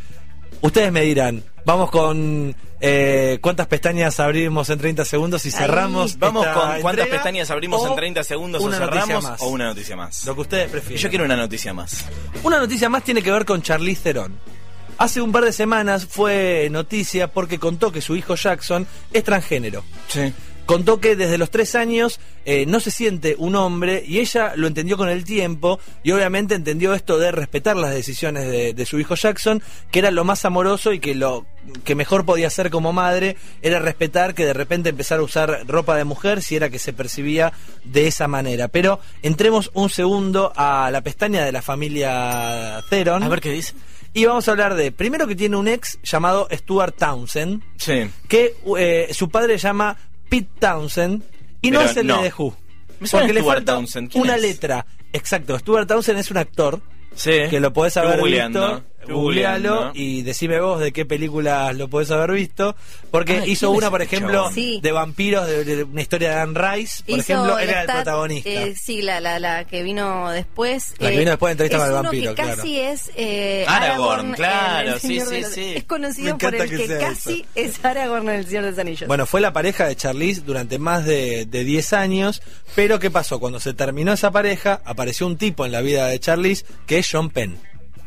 [0.60, 5.54] ustedes me dirán, vamos con eh, cuántas pestañas abrimos en 30 segundos y Ahí.
[5.54, 6.18] cerramos.
[6.18, 9.40] Vamos con cuántas entrega pestañas abrimos en 30 segundos o una noticia cerramos más.
[9.40, 10.26] o una noticia más.
[10.26, 10.98] Lo que ustedes prefieren.
[11.02, 12.04] Yo quiero una noticia más.
[12.42, 14.59] Una noticia más tiene que ver con Charlize Theron.
[15.00, 19.82] Hace un par de semanas fue noticia porque contó que su hijo Jackson es transgénero.
[20.08, 20.34] Sí.
[20.66, 24.66] Contó que desde los tres años eh, no se siente un hombre y ella lo
[24.66, 29.00] entendió con el tiempo y obviamente entendió esto de respetar las decisiones de, de su
[29.00, 31.46] hijo Jackson, que era lo más amoroso y que lo
[31.82, 35.96] que mejor podía hacer como madre era respetar que de repente empezara a usar ropa
[35.96, 38.68] de mujer si era que se percibía de esa manera.
[38.68, 43.22] Pero entremos un segundo a la pestaña de la familia Theron.
[43.22, 43.72] A ver qué dice.
[44.12, 48.10] Y vamos a hablar de, primero que tiene un ex llamado Stuart Townsend, Sí.
[48.28, 49.96] que eh, su padre llama
[50.28, 51.22] Pete Townsend
[51.62, 52.20] y no es el no.
[52.22, 52.56] de Who.
[52.98, 54.10] Me Porque le Stuart falta Townsend.
[54.10, 54.42] ¿Quién una es?
[54.42, 54.84] letra.
[55.12, 56.80] Exacto, Stuart Townsend es un actor
[57.14, 57.32] Sí.
[57.48, 58.82] que lo podés haber visto.
[59.14, 62.74] Googlealo y decime vos de qué películas lo podés haber visto.
[63.10, 64.50] Porque Ay, hizo ¿quién una, por ejemplo?
[64.52, 64.80] Sí.
[64.82, 67.02] de vampiros, de, de una historia de Anne Rice.
[67.04, 68.48] Por Hizo ejemplo, él era el protagonista.
[68.50, 70.94] eh, sí, la, la, la que vino después.
[70.98, 72.56] La que vino después de Entrevista es con el uno vampiro, que claro.
[72.56, 75.72] casi es eh, Aragorn, claro, sí, sí, sí.
[75.76, 79.08] Es conocido por el que casi es Aragorn en El Señor de los Anillos.
[79.08, 82.42] Bueno, fue la pareja de Charlize durante más de, de 10 años,
[82.74, 83.40] pero ¿qué pasó?
[83.40, 87.08] Cuando se terminó esa pareja, apareció un tipo en la vida de Charlize que es
[87.10, 87.58] John Penn.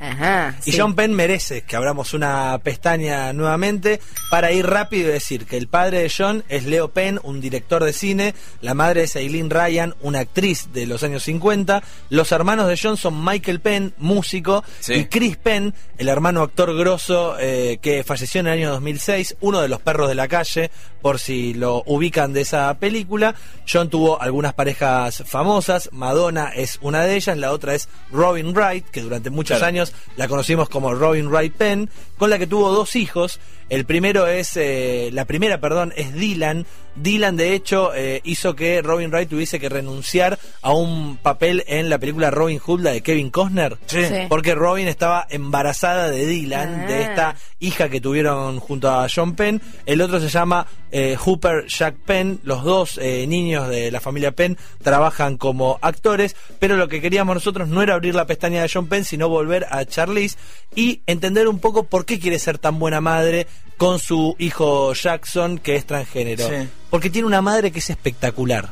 [0.04, 0.56] Ajá.
[0.66, 0.78] Y sí.
[0.78, 5.68] John Penn merece que abramos una pestaña nuevamente para ir rápido y decir que el
[5.68, 9.96] padre de John es Leo Penn, un director de cine, la madre es Eileen Ryan,
[10.02, 14.94] una actriz de los años 50, los hermanos de John son Michael Penn, músico, Sí.
[14.94, 19.62] y Chris Penn, el hermano actor grosso eh, que falleció en el año 2006, uno
[19.62, 20.70] de los perros de la calle,
[21.02, 23.36] por si lo ubican de esa película.
[23.72, 28.86] John tuvo algunas parejas famosas, Madonna es una de ellas, la otra es Robin Wright,
[28.90, 29.68] que durante muchos Claro.
[29.70, 33.40] años la conocimos como Robin Wright Penn, con la que tuvo dos hijos.
[33.70, 36.66] El primero es, eh, la primera, perdón, es Dylan.
[36.96, 41.90] Dylan, de hecho, eh, hizo que Robin Wright tuviese que renunciar a un papel en
[41.90, 43.78] la película Robin Hood, la de Kevin Costner.
[43.88, 44.06] Sí.
[44.06, 44.14] Sí.
[44.30, 46.86] Porque Robin estaba embarazada de Dylan, Ah.
[46.88, 49.62] de esta hija que tuvieron junto a John Penn.
[49.86, 52.40] El otro se llama eh, Hooper Jack Penn.
[52.44, 56.36] Los dos eh, niños de la familia Penn trabajan como actores.
[56.60, 59.66] Pero lo que queríamos nosotros no era abrir la pestaña de John Penn, sino volver
[59.72, 60.38] a Charlize
[60.76, 65.58] y entender un poco por qué quiere ser tan buena madre con su hijo Jackson,
[65.58, 66.48] que es transgénero.
[66.48, 66.68] Sí.
[66.90, 68.70] Porque tiene una madre que es espectacular.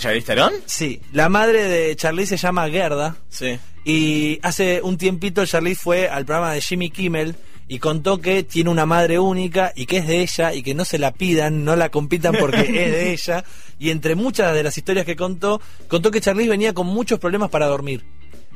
[0.00, 0.52] ¿Ya viste Aaron?
[0.66, 3.16] Sí, la madre de Charlize se llama Gerda.
[3.28, 3.58] Sí.
[3.84, 7.36] Y hace un tiempito Charlize fue al programa de Jimmy Kimmel
[7.68, 10.84] y contó que tiene una madre única y que es de ella y que no
[10.84, 13.44] se la pidan, no la compitan porque es de ella.
[13.78, 17.50] Y entre muchas de las historias que contó, contó que Charlize venía con muchos problemas
[17.50, 18.04] para dormir.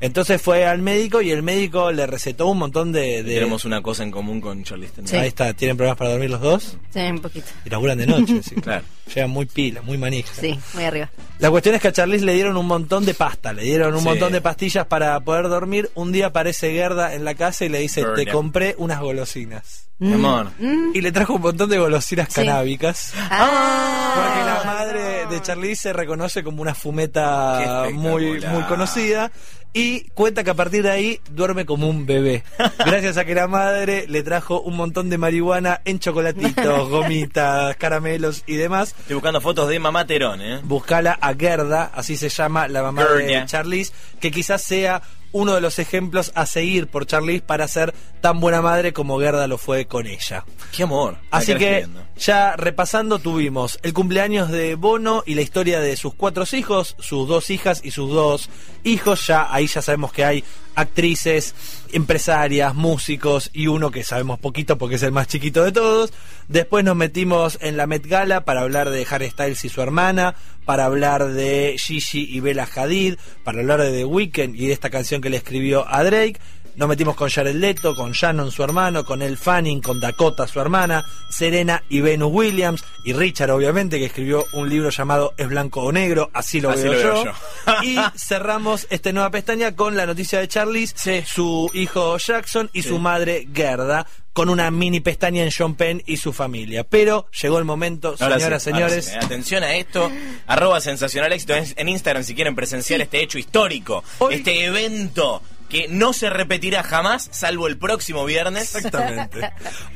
[0.00, 3.22] Entonces fue al médico y el médico le recetó un montón de...
[3.22, 4.92] de- Tenemos una cosa en común con Charlize.
[5.04, 5.16] Sí.
[5.16, 6.76] Ahí está, ¿tienen problemas para dormir los dos?
[6.92, 7.46] Sí, un poquito.
[7.64, 8.54] Y laburan de noche, sí.
[8.60, 8.84] Claro.
[9.14, 10.32] Llegan muy pila, muy manija.
[10.38, 11.10] Sí, muy arriba.
[11.38, 14.00] La cuestión es que a Charlize le dieron un montón de pasta, le dieron un
[14.00, 14.06] Sí.
[14.06, 15.90] montón de pastillas para poder dormir.
[15.94, 19.88] Un día aparece Gerda en la casa y le dice, te compré unas golosinas.
[19.98, 20.50] Mi amor.
[20.92, 22.34] Y le trajo un montón de golosinas Sí.
[22.34, 23.12] canábicas.
[23.30, 29.30] Ah, Porque la madre de Charlize se reconoce como una fumeta muy, muy conocida.
[29.74, 32.44] Y cuenta que a partir de ahí duerme como un bebé.
[32.78, 38.44] Gracias a que la madre le trajo un montón de marihuana en chocolatitos, gomitas, caramelos
[38.46, 38.94] y demás.
[39.00, 40.60] Estoy buscando fotos de mamá Terón, ¿eh?
[40.62, 43.44] Buscala a Gerda, así se llama la mamá de.
[43.46, 45.02] Charlize, que quizás sea
[45.34, 49.48] uno de los ejemplos a seguir por Charlize para ser tan buena madre como Gerda
[49.48, 50.44] lo fue con ella.
[50.74, 51.18] Qué amor.
[51.32, 56.44] Así que ya repasando tuvimos el cumpleaños de Bono y la historia de sus cuatro
[56.52, 58.48] hijos, sus dos hijas y sus dos
[58.84, 59.26] hijos.
[59.26, 61.54] Ya ahí ya sabemos que hay actrices,
[61.92, 66.12] empresarias, músicos y uno que sabemos poquito porque es el más chiquito de todos.
[66.48, 70.34] Después nos metimos en la Met Gala para hablar de Harry Styles y su hermana,
[70.64, 74.90] para hablar de Gigi y Bella Hadid, para hablar de The Weeknd y de esta
[74.90, 76.38] canción que le escribió a Drake.
[76.76, 80.58] Nos metimos con Jared Leto, con Shannon, su hermano, con El Fanning, con Dakota, su
[80.60, 85.82] hermana, Serena y Venus Williams, y Richard, obviamente, que escribió un libro llamado Es Blanco
[85.82, 87.24] o Negro, así lo, Así veo, lo yo.
[87.24, 87.82] veo yo.
[87.84, 92.98] y cerramos esta nueva pestaña con la noticia de Charlize, su hijo Jackson y su
[92.98, 96.82] madre Gerda, con una mini pestaña en Sean Penn y su familia.
[96.82, 99.04] Pero llegó el momento, Ahora señoras, sí, señores.
[99.06, 99.12] sí.
[99.14, 100.10] Atención a esto.
[100.48, 104.02] Arroba sensacional éxito en Instagram si quieren presenciar este hecho histórico.
[104.18, 105.40] Hoy- Este evento
[105.74, 108.74] que no se repetirá jamás, salvo el próximo viernes.
[108.76, 109.50] Exactamente.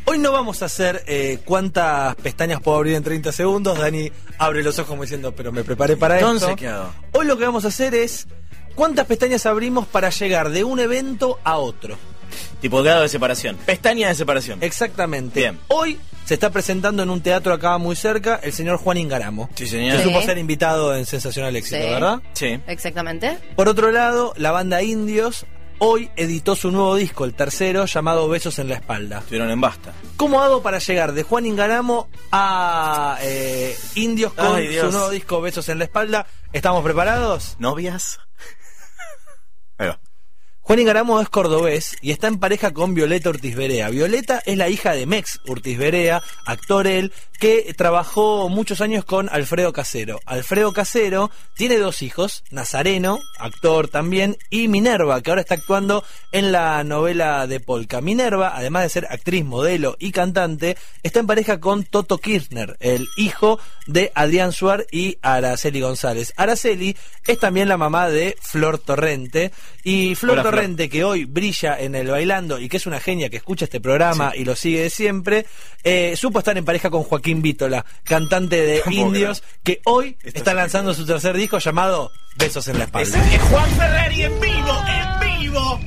[0.07, 3.79] Hoy no vamos a hacer eh, cuántas pestañas puedo abrir en 30 segundos.
[3.79, 6.57] Dani abre los ojos como diciendo, pero me preparé para Entonces, esto.
[6.59, 6.93] ¿qué hago?
[7.13, 8.27] Hoy lo que vamos a hacer es
[8.75, 11.97] cuántas pestañas abrimos para llegar de un evento a otro.
[12.61, 13.57] Tipo grado de separación.
[13.65, 14.59] Pestaña de separación.
[14.63, 15.39] Exactamente.
[15.39, 15.59] Bien.
[15.69, 19.49] Hoy se está presentando en un teatro acá muy cerca el señor Juan Ingaramo.
[19.55, 19.97] Sí, Que señor.
[19.99, 20.03] Sí.
[20.03, 21.89] supo ser invitado en Sensacional Éxito, Sí.
[21.89, 22.21] ¿verdad?
[22.33, 22.61] Sí.
[22.67, 23.39] Exactamente.
[23.55, 25.47] Por otro lado, la banda Indios
[25.79, 29.19] hoy editó su nuevo disco, el tercero, llamado Besos en la Espalda.
[29.19, 29.93] Estuvieron en basta.
[30.17, 35.41] ¿Cómo hago para llegar de Juan Ingaramo a eh, Indios con Ay, su nuevo disco
[35.41, 36.27] Besos en la Espalda?
[36.53, 37.57] ¿Estamos preparados?
[37.59, 38.19] ¿Novias?
[39.79, 40.01] Ahí va.
[40.69, 43.89] Juan Ingaramo es cordobés y está en pareja con Violeta Ortiz Berea.
[43.89, 49.31] Violeta es la hija de Mex Ortiz Berea, actor él, que trabajó muchos años con
[49.31, 50.21] Alfredo Casero.
[50.27, 56.53] Alfredo Casero tiene dos hijos, Nazareno, actor también, y Minerva, que ahora está actuando en
[56.53, 58.03] la novela de Polka.
[58.03, 63.09] Minerva, además de ser actriz, modelo y cantante, está en pareja con Toto Kirchner, el
[63.17, 66.35] hijo de Adrián Suar y Araceli González.
[66.37, 66.95] Araceli
[67.27, 69.53] es también la mamá de Flor Torrente
[69.83, 70.58] y Flor Flor.
[70.89, 74.33] Que hoy brilla en el bailando y que es una genia que escucha este programa
[74.35, 75.47] y lo sigue de siempre,
[75.85, 80.39] eh, supo estar en pareja con Joaquín Vítola, cantante de ¿Cómo Indios, que hoy Esto
[80.39, 83.35] está es lanzando su tercer disco llamado Besos en la Es, Espalda.
[83.35, 83.71] es Juan
[84.13, 85.81] en vivo, en vivo.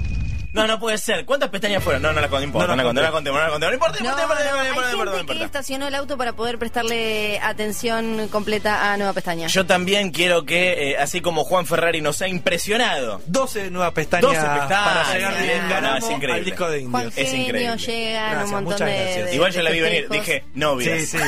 [0.53, 1.25] No, no puede ser.
[1.25, 2.01] ¿Cuántas pestañas fueron?
[2.01, 3.49] No, no la conté, no importa, No no la conté, no la conté, no la
[3.49, 6.33] conté, no importa, no No, importa, no importa, no, importa, que estacionó el auto para
[6.33, 9.47] poder prestarle atención completa a Nueva Pestaña.
[9.47, 14.23] Yo también quiero que, eh, así como Juan Ferrari nos ha impresionado, 12 nuevas pestañas
[14.25, 16.33] 12 pestañas, para llegar de bien, Ingaramo no, es increíble.
[16.39, 17.13] al disco de Juan Indios.
[17.17, 17.77] Es Genio, increíble.
[17.77, 19.25] llegan Gracias, un montón muchas de, gracias.
[19.29, 20.99] de- Igual yo la vi venir, dije, novias.
[20.99, 21.23] Sí, sí.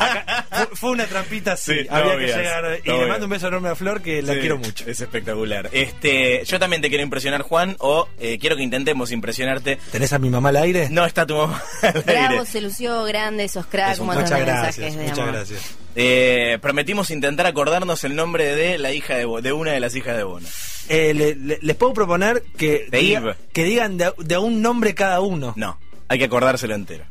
[0.00, 1.72] Acá, fue, una trampita, sí.
[1.82, 2.80] Sí, Había que llegar.
[2.84, 4.84] Y le mando un beso enorme a Flor, que la Sí, quiero mucho.
[4.88, 5.68] Es espectacular.
[5.72, 9.78] Este, yo también te quiero impresionar, Juan, o eh, quiero que intentemos impresionarte.
[9.92, 10.88] ¿Tenés a mi mamá al aire?
[10.90, 12.46] No está tu mamá al Bravo, aire.
[12.46, 15.32] se lució grande, esos cracks, Es un Muchas de gracias, mensajes de muchas amor.
[15.34, 15.76] gracias.
[15.96, 19.94] Eh, prometimos intentar acordarnos el nombre de la hija de, Bo- de una de las
[19.96, 20.46] hijas de Bono.
[20.88, 23.34] Eh, le- le- les puedo proponer que, De diga- Eve.
[23.52, 25.52] que digan de, de un nombre cada uno.
[25.56, 27.04] No, hay que acordárselo entero.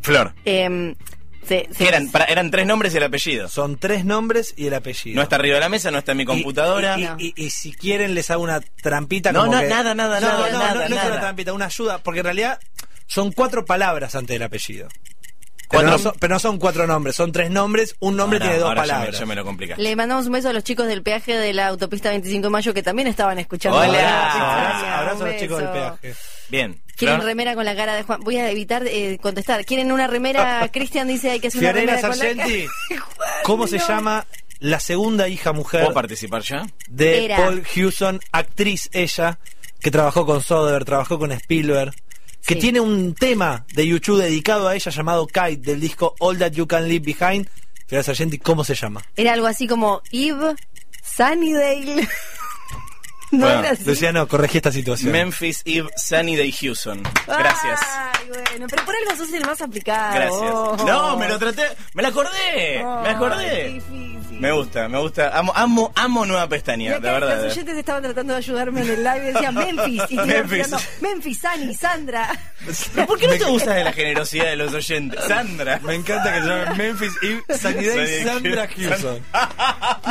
[0.00, 0.34] Flor.
[0.44, 0.94] Em,
[1.46, 2.10] se- se- ¿Qué eran?
[2.10, 3.48] Para- eran tres nombres y el apellido.
[3.48, 5.16] Son tres nombres y el apellido.
[5.16, 6.98] No está arriba de la mesa, no está en mi computadora.
[6.98, 9.32] Y, y- y- y si quieren les hago una trampita.
[9.32, 11.52] No, como no, que- nada, nada, No, nada, no, nada, no, no es una trampita,
[11.52, 12.60] una ayuda, porque en realidad
[13.06, 14.88] son cuatro palabras antes del apellido.
[15.72, 18.58] Pero no, son, pero no son cuatro nombres, son tres nombres, un nombre Ahora- tiene
[18.60, 19.18] dos ahora ya me- palabras.
[19.20, 19.74] Ya me, lo complica.
[19.76, 22.74] Le mandamos un beso a los chicos del peaje de la autopista 25 de mayo
[22.74, 23.78] que también estaban escuchando.
[23.78, 23.88] Hola.
[23.88, 26.14] Abrazo, Pestaña, abrazo, a los chicos del peaje.
[26.50, 26.82] Bien.
[26.96, 28.20] ¿Quieren remera con la cara de Juan?
[28.20, 29.64] Voy a evitar eh, contestar.
[29.64, 30.68] ¿Quieren una remera?
[30.72, 33.00] Cristian dice hay que hacer una remera con la Sargenti, cara.
[33.16, 34.26] Juan, ¿cómo se llama
[34.60, 36.66] la segunda hija mujer ¿Puedo participar ya?
[36.88, 37.36] de Era.
[37.38, 39.38] Paul Hewson, actriz ella,
[39.80, 41.92] que trabajó con Soderbergh, trabajó con Spielberg,
[42.46, 42.60] que Sí.
[42.60, 46.66] tiene un tema de YouTube dedicado a ella llamado Kite, del disco All That You
[46.66, 47.48] Can Leave Behind.
[47.86, 49.02] Fiorella Sargenti, ¿cómo se llama?
[49.16, 50.54] Era algo así como Eve
[51.04, 52.08] Sunnydale.
[53.38, 53.84] no Bueno, era así.
[53.84, 55.12] Luciano, corregí esta situación.
[55.12, 57.02] Memphis Eve Sunny Day Houston.
[57.26, 57.80] Gracias.
[57.82, 60.14] Ay, bueno, pero por algo sos el más aplicado.
[60.14, 60.40] Gracias.
[60.54, 60.76] Oh.
[60.86, 61.62] No, me lo traté.
[61.94, 62.82] Me la acordé.
[62.84, 63.68] Oh, me qué acordé.
[63.68, 64.12] difícil.
[64.40, 65.38] Me gusta, me gusta.
[65.38, 67.44] Amo, amo, amo Nueva Pestaña, de verdad.
[67.44, 70.02] los oyentes estaban tratando de ayudarme en el live y decían Memphis.
[70.10, 70.48] Y Memphis.
[70.66, 72.28] tirando, Memphis, Sani, Sandra.
[72.94, 75.22] ¿Pero ¿Por qué no te gustas de la generosidad de los oyentes?
[75.28, 75.78] Sandra.
[75.84, 79.20] Me encanta que se llame Memphis y Sanidad y Sandra Houston.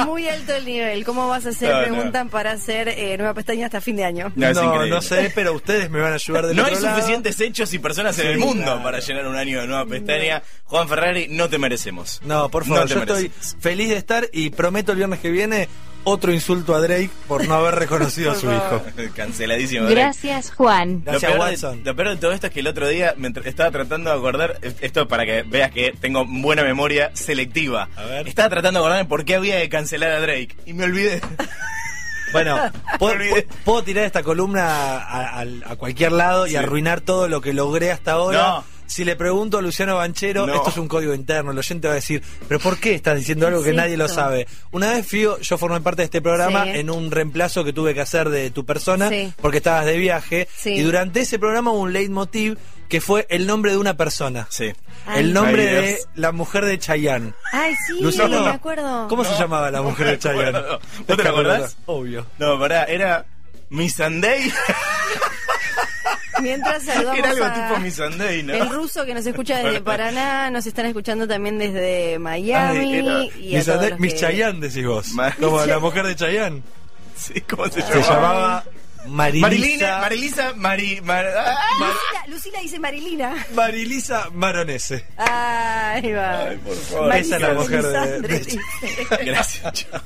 [0.05, 1.03] Muy alto el nivel.
[1.03, 1.69] ¿Cómo vas a hacer?
[1.69, 1.83] No, no.
[1.83, 4.31] Preguntan para hacer eh, nueva pestaña hasta fin de año.
[4.35, 6.95] No, No, sé, pero ustedes me van a ayudar del No hay lado.
[6.95, 8.83] suficientes hechos y personas en Sí, el mundo claro.
[8.83, 10.41] para llenar un año de nueva pestaña.
[10.65, 12.21] Juan Ferrari, no te merecemos.
[12.23, 13.57] No, por favor, No te yo estoy mereces.
[13.59, 15.67] feliz de estar y prometo el viernes que viene
[16.03, 18.83] otro insulto a Drake por no haber reconocido a su hijo.
[19.15, 19.87] Canceladísimo.
[19.87, 21.03] Gracias, Juan.
[21.05, 23.69] Lo Gracias, de, lo peor de todo esto es que el otro día me estaba
[23.69, 27.87] tratando de acordar, esto para que veas que tengo buena memoria selectiva.
[27.95, 28.27] A ver.
[28.27, 31.21] Estaba tratando de acordarme por qué había que cancelar a Drake y me olvidé.
[32.31, 32.57] Bueno,
[32.99, 33.15] puedo,
[33.65, 34.65] puedo tirar esta columna
[34.97, 36.55] a, a- a cualquier lado y Sí.
[36.55, 38.37] arruinar todo lo que logré hasta ahora.
[38.41, 38.63] No.
[38.87, 40.53] Si le pregunto a Luciano Banchero, No.
[40.53, 43.47] esto es un código interno, el oyente va a decir, pero ¿por qué estás diciendo
[43.47, 44.47] algo ¿Qué que nadie lo sabe?
[44.71, 46.71] Una vez Fío, yo formé parte de este programa Sí.
[46.71, 49.31] en un reemplazo que tuve que hacer de tu persona Sí.
[49.41, 50.71] porque estabas de viaje Sí.
[50.73, 52.57] y durante ese programa hubo un leitmotiv
[52.91, 54.45] que fue el nombre de una persona.
[54.51, 54.71] Sí.
[55.07, 55.21] Ay.
[55.21, 57.33] El nombre de la mujer de Chayanne.
[57.51, 59.07] Ay, sí, Luciano, me acuerdo.
[59.07, 60.59] ¿Cómo se llamaba la mujer de Chayanne?
[61.07, 61.77] ¿Vos te lo acordás?
[61.87, 62.27] Obvio.
[62.37, 63.25] No, pará, era
[63.69, 64.51] Mi Sunday.
[66.41, 68.53] Mientras saludamos Era algo a tipo Mi Sunday, ¿no?
[68.53, 73.23] el ruso que nos escucha desde Paraná, nos están escuchando también desde Miami Ay, era-
[73.95, 75.09] y Mis, que- Chayanne, decís vos.
[75.09, 76.63] Ma- Como la mujer de Chayanne.
[77.15, 78.63] Sí, ¿cómo se Se llamaba?
[79.05, 79.47] Marilisa.
[79.47, 81.01] Marilina, Marilisa, Mari...
[81.01, 83.45] Mar- ah, Lucila, Lucila dice Marilina.
[83.55, 85.05] Marilisa Maronese.
[85.17, 86.43] Ahí va.
[86.45, 87.15] Ay, por favor.
[87.15, 87.83] Esa es la Marisa mujer
[88.21, 89.25] de- de-.
[89.25, 90.01] Gracias, chao.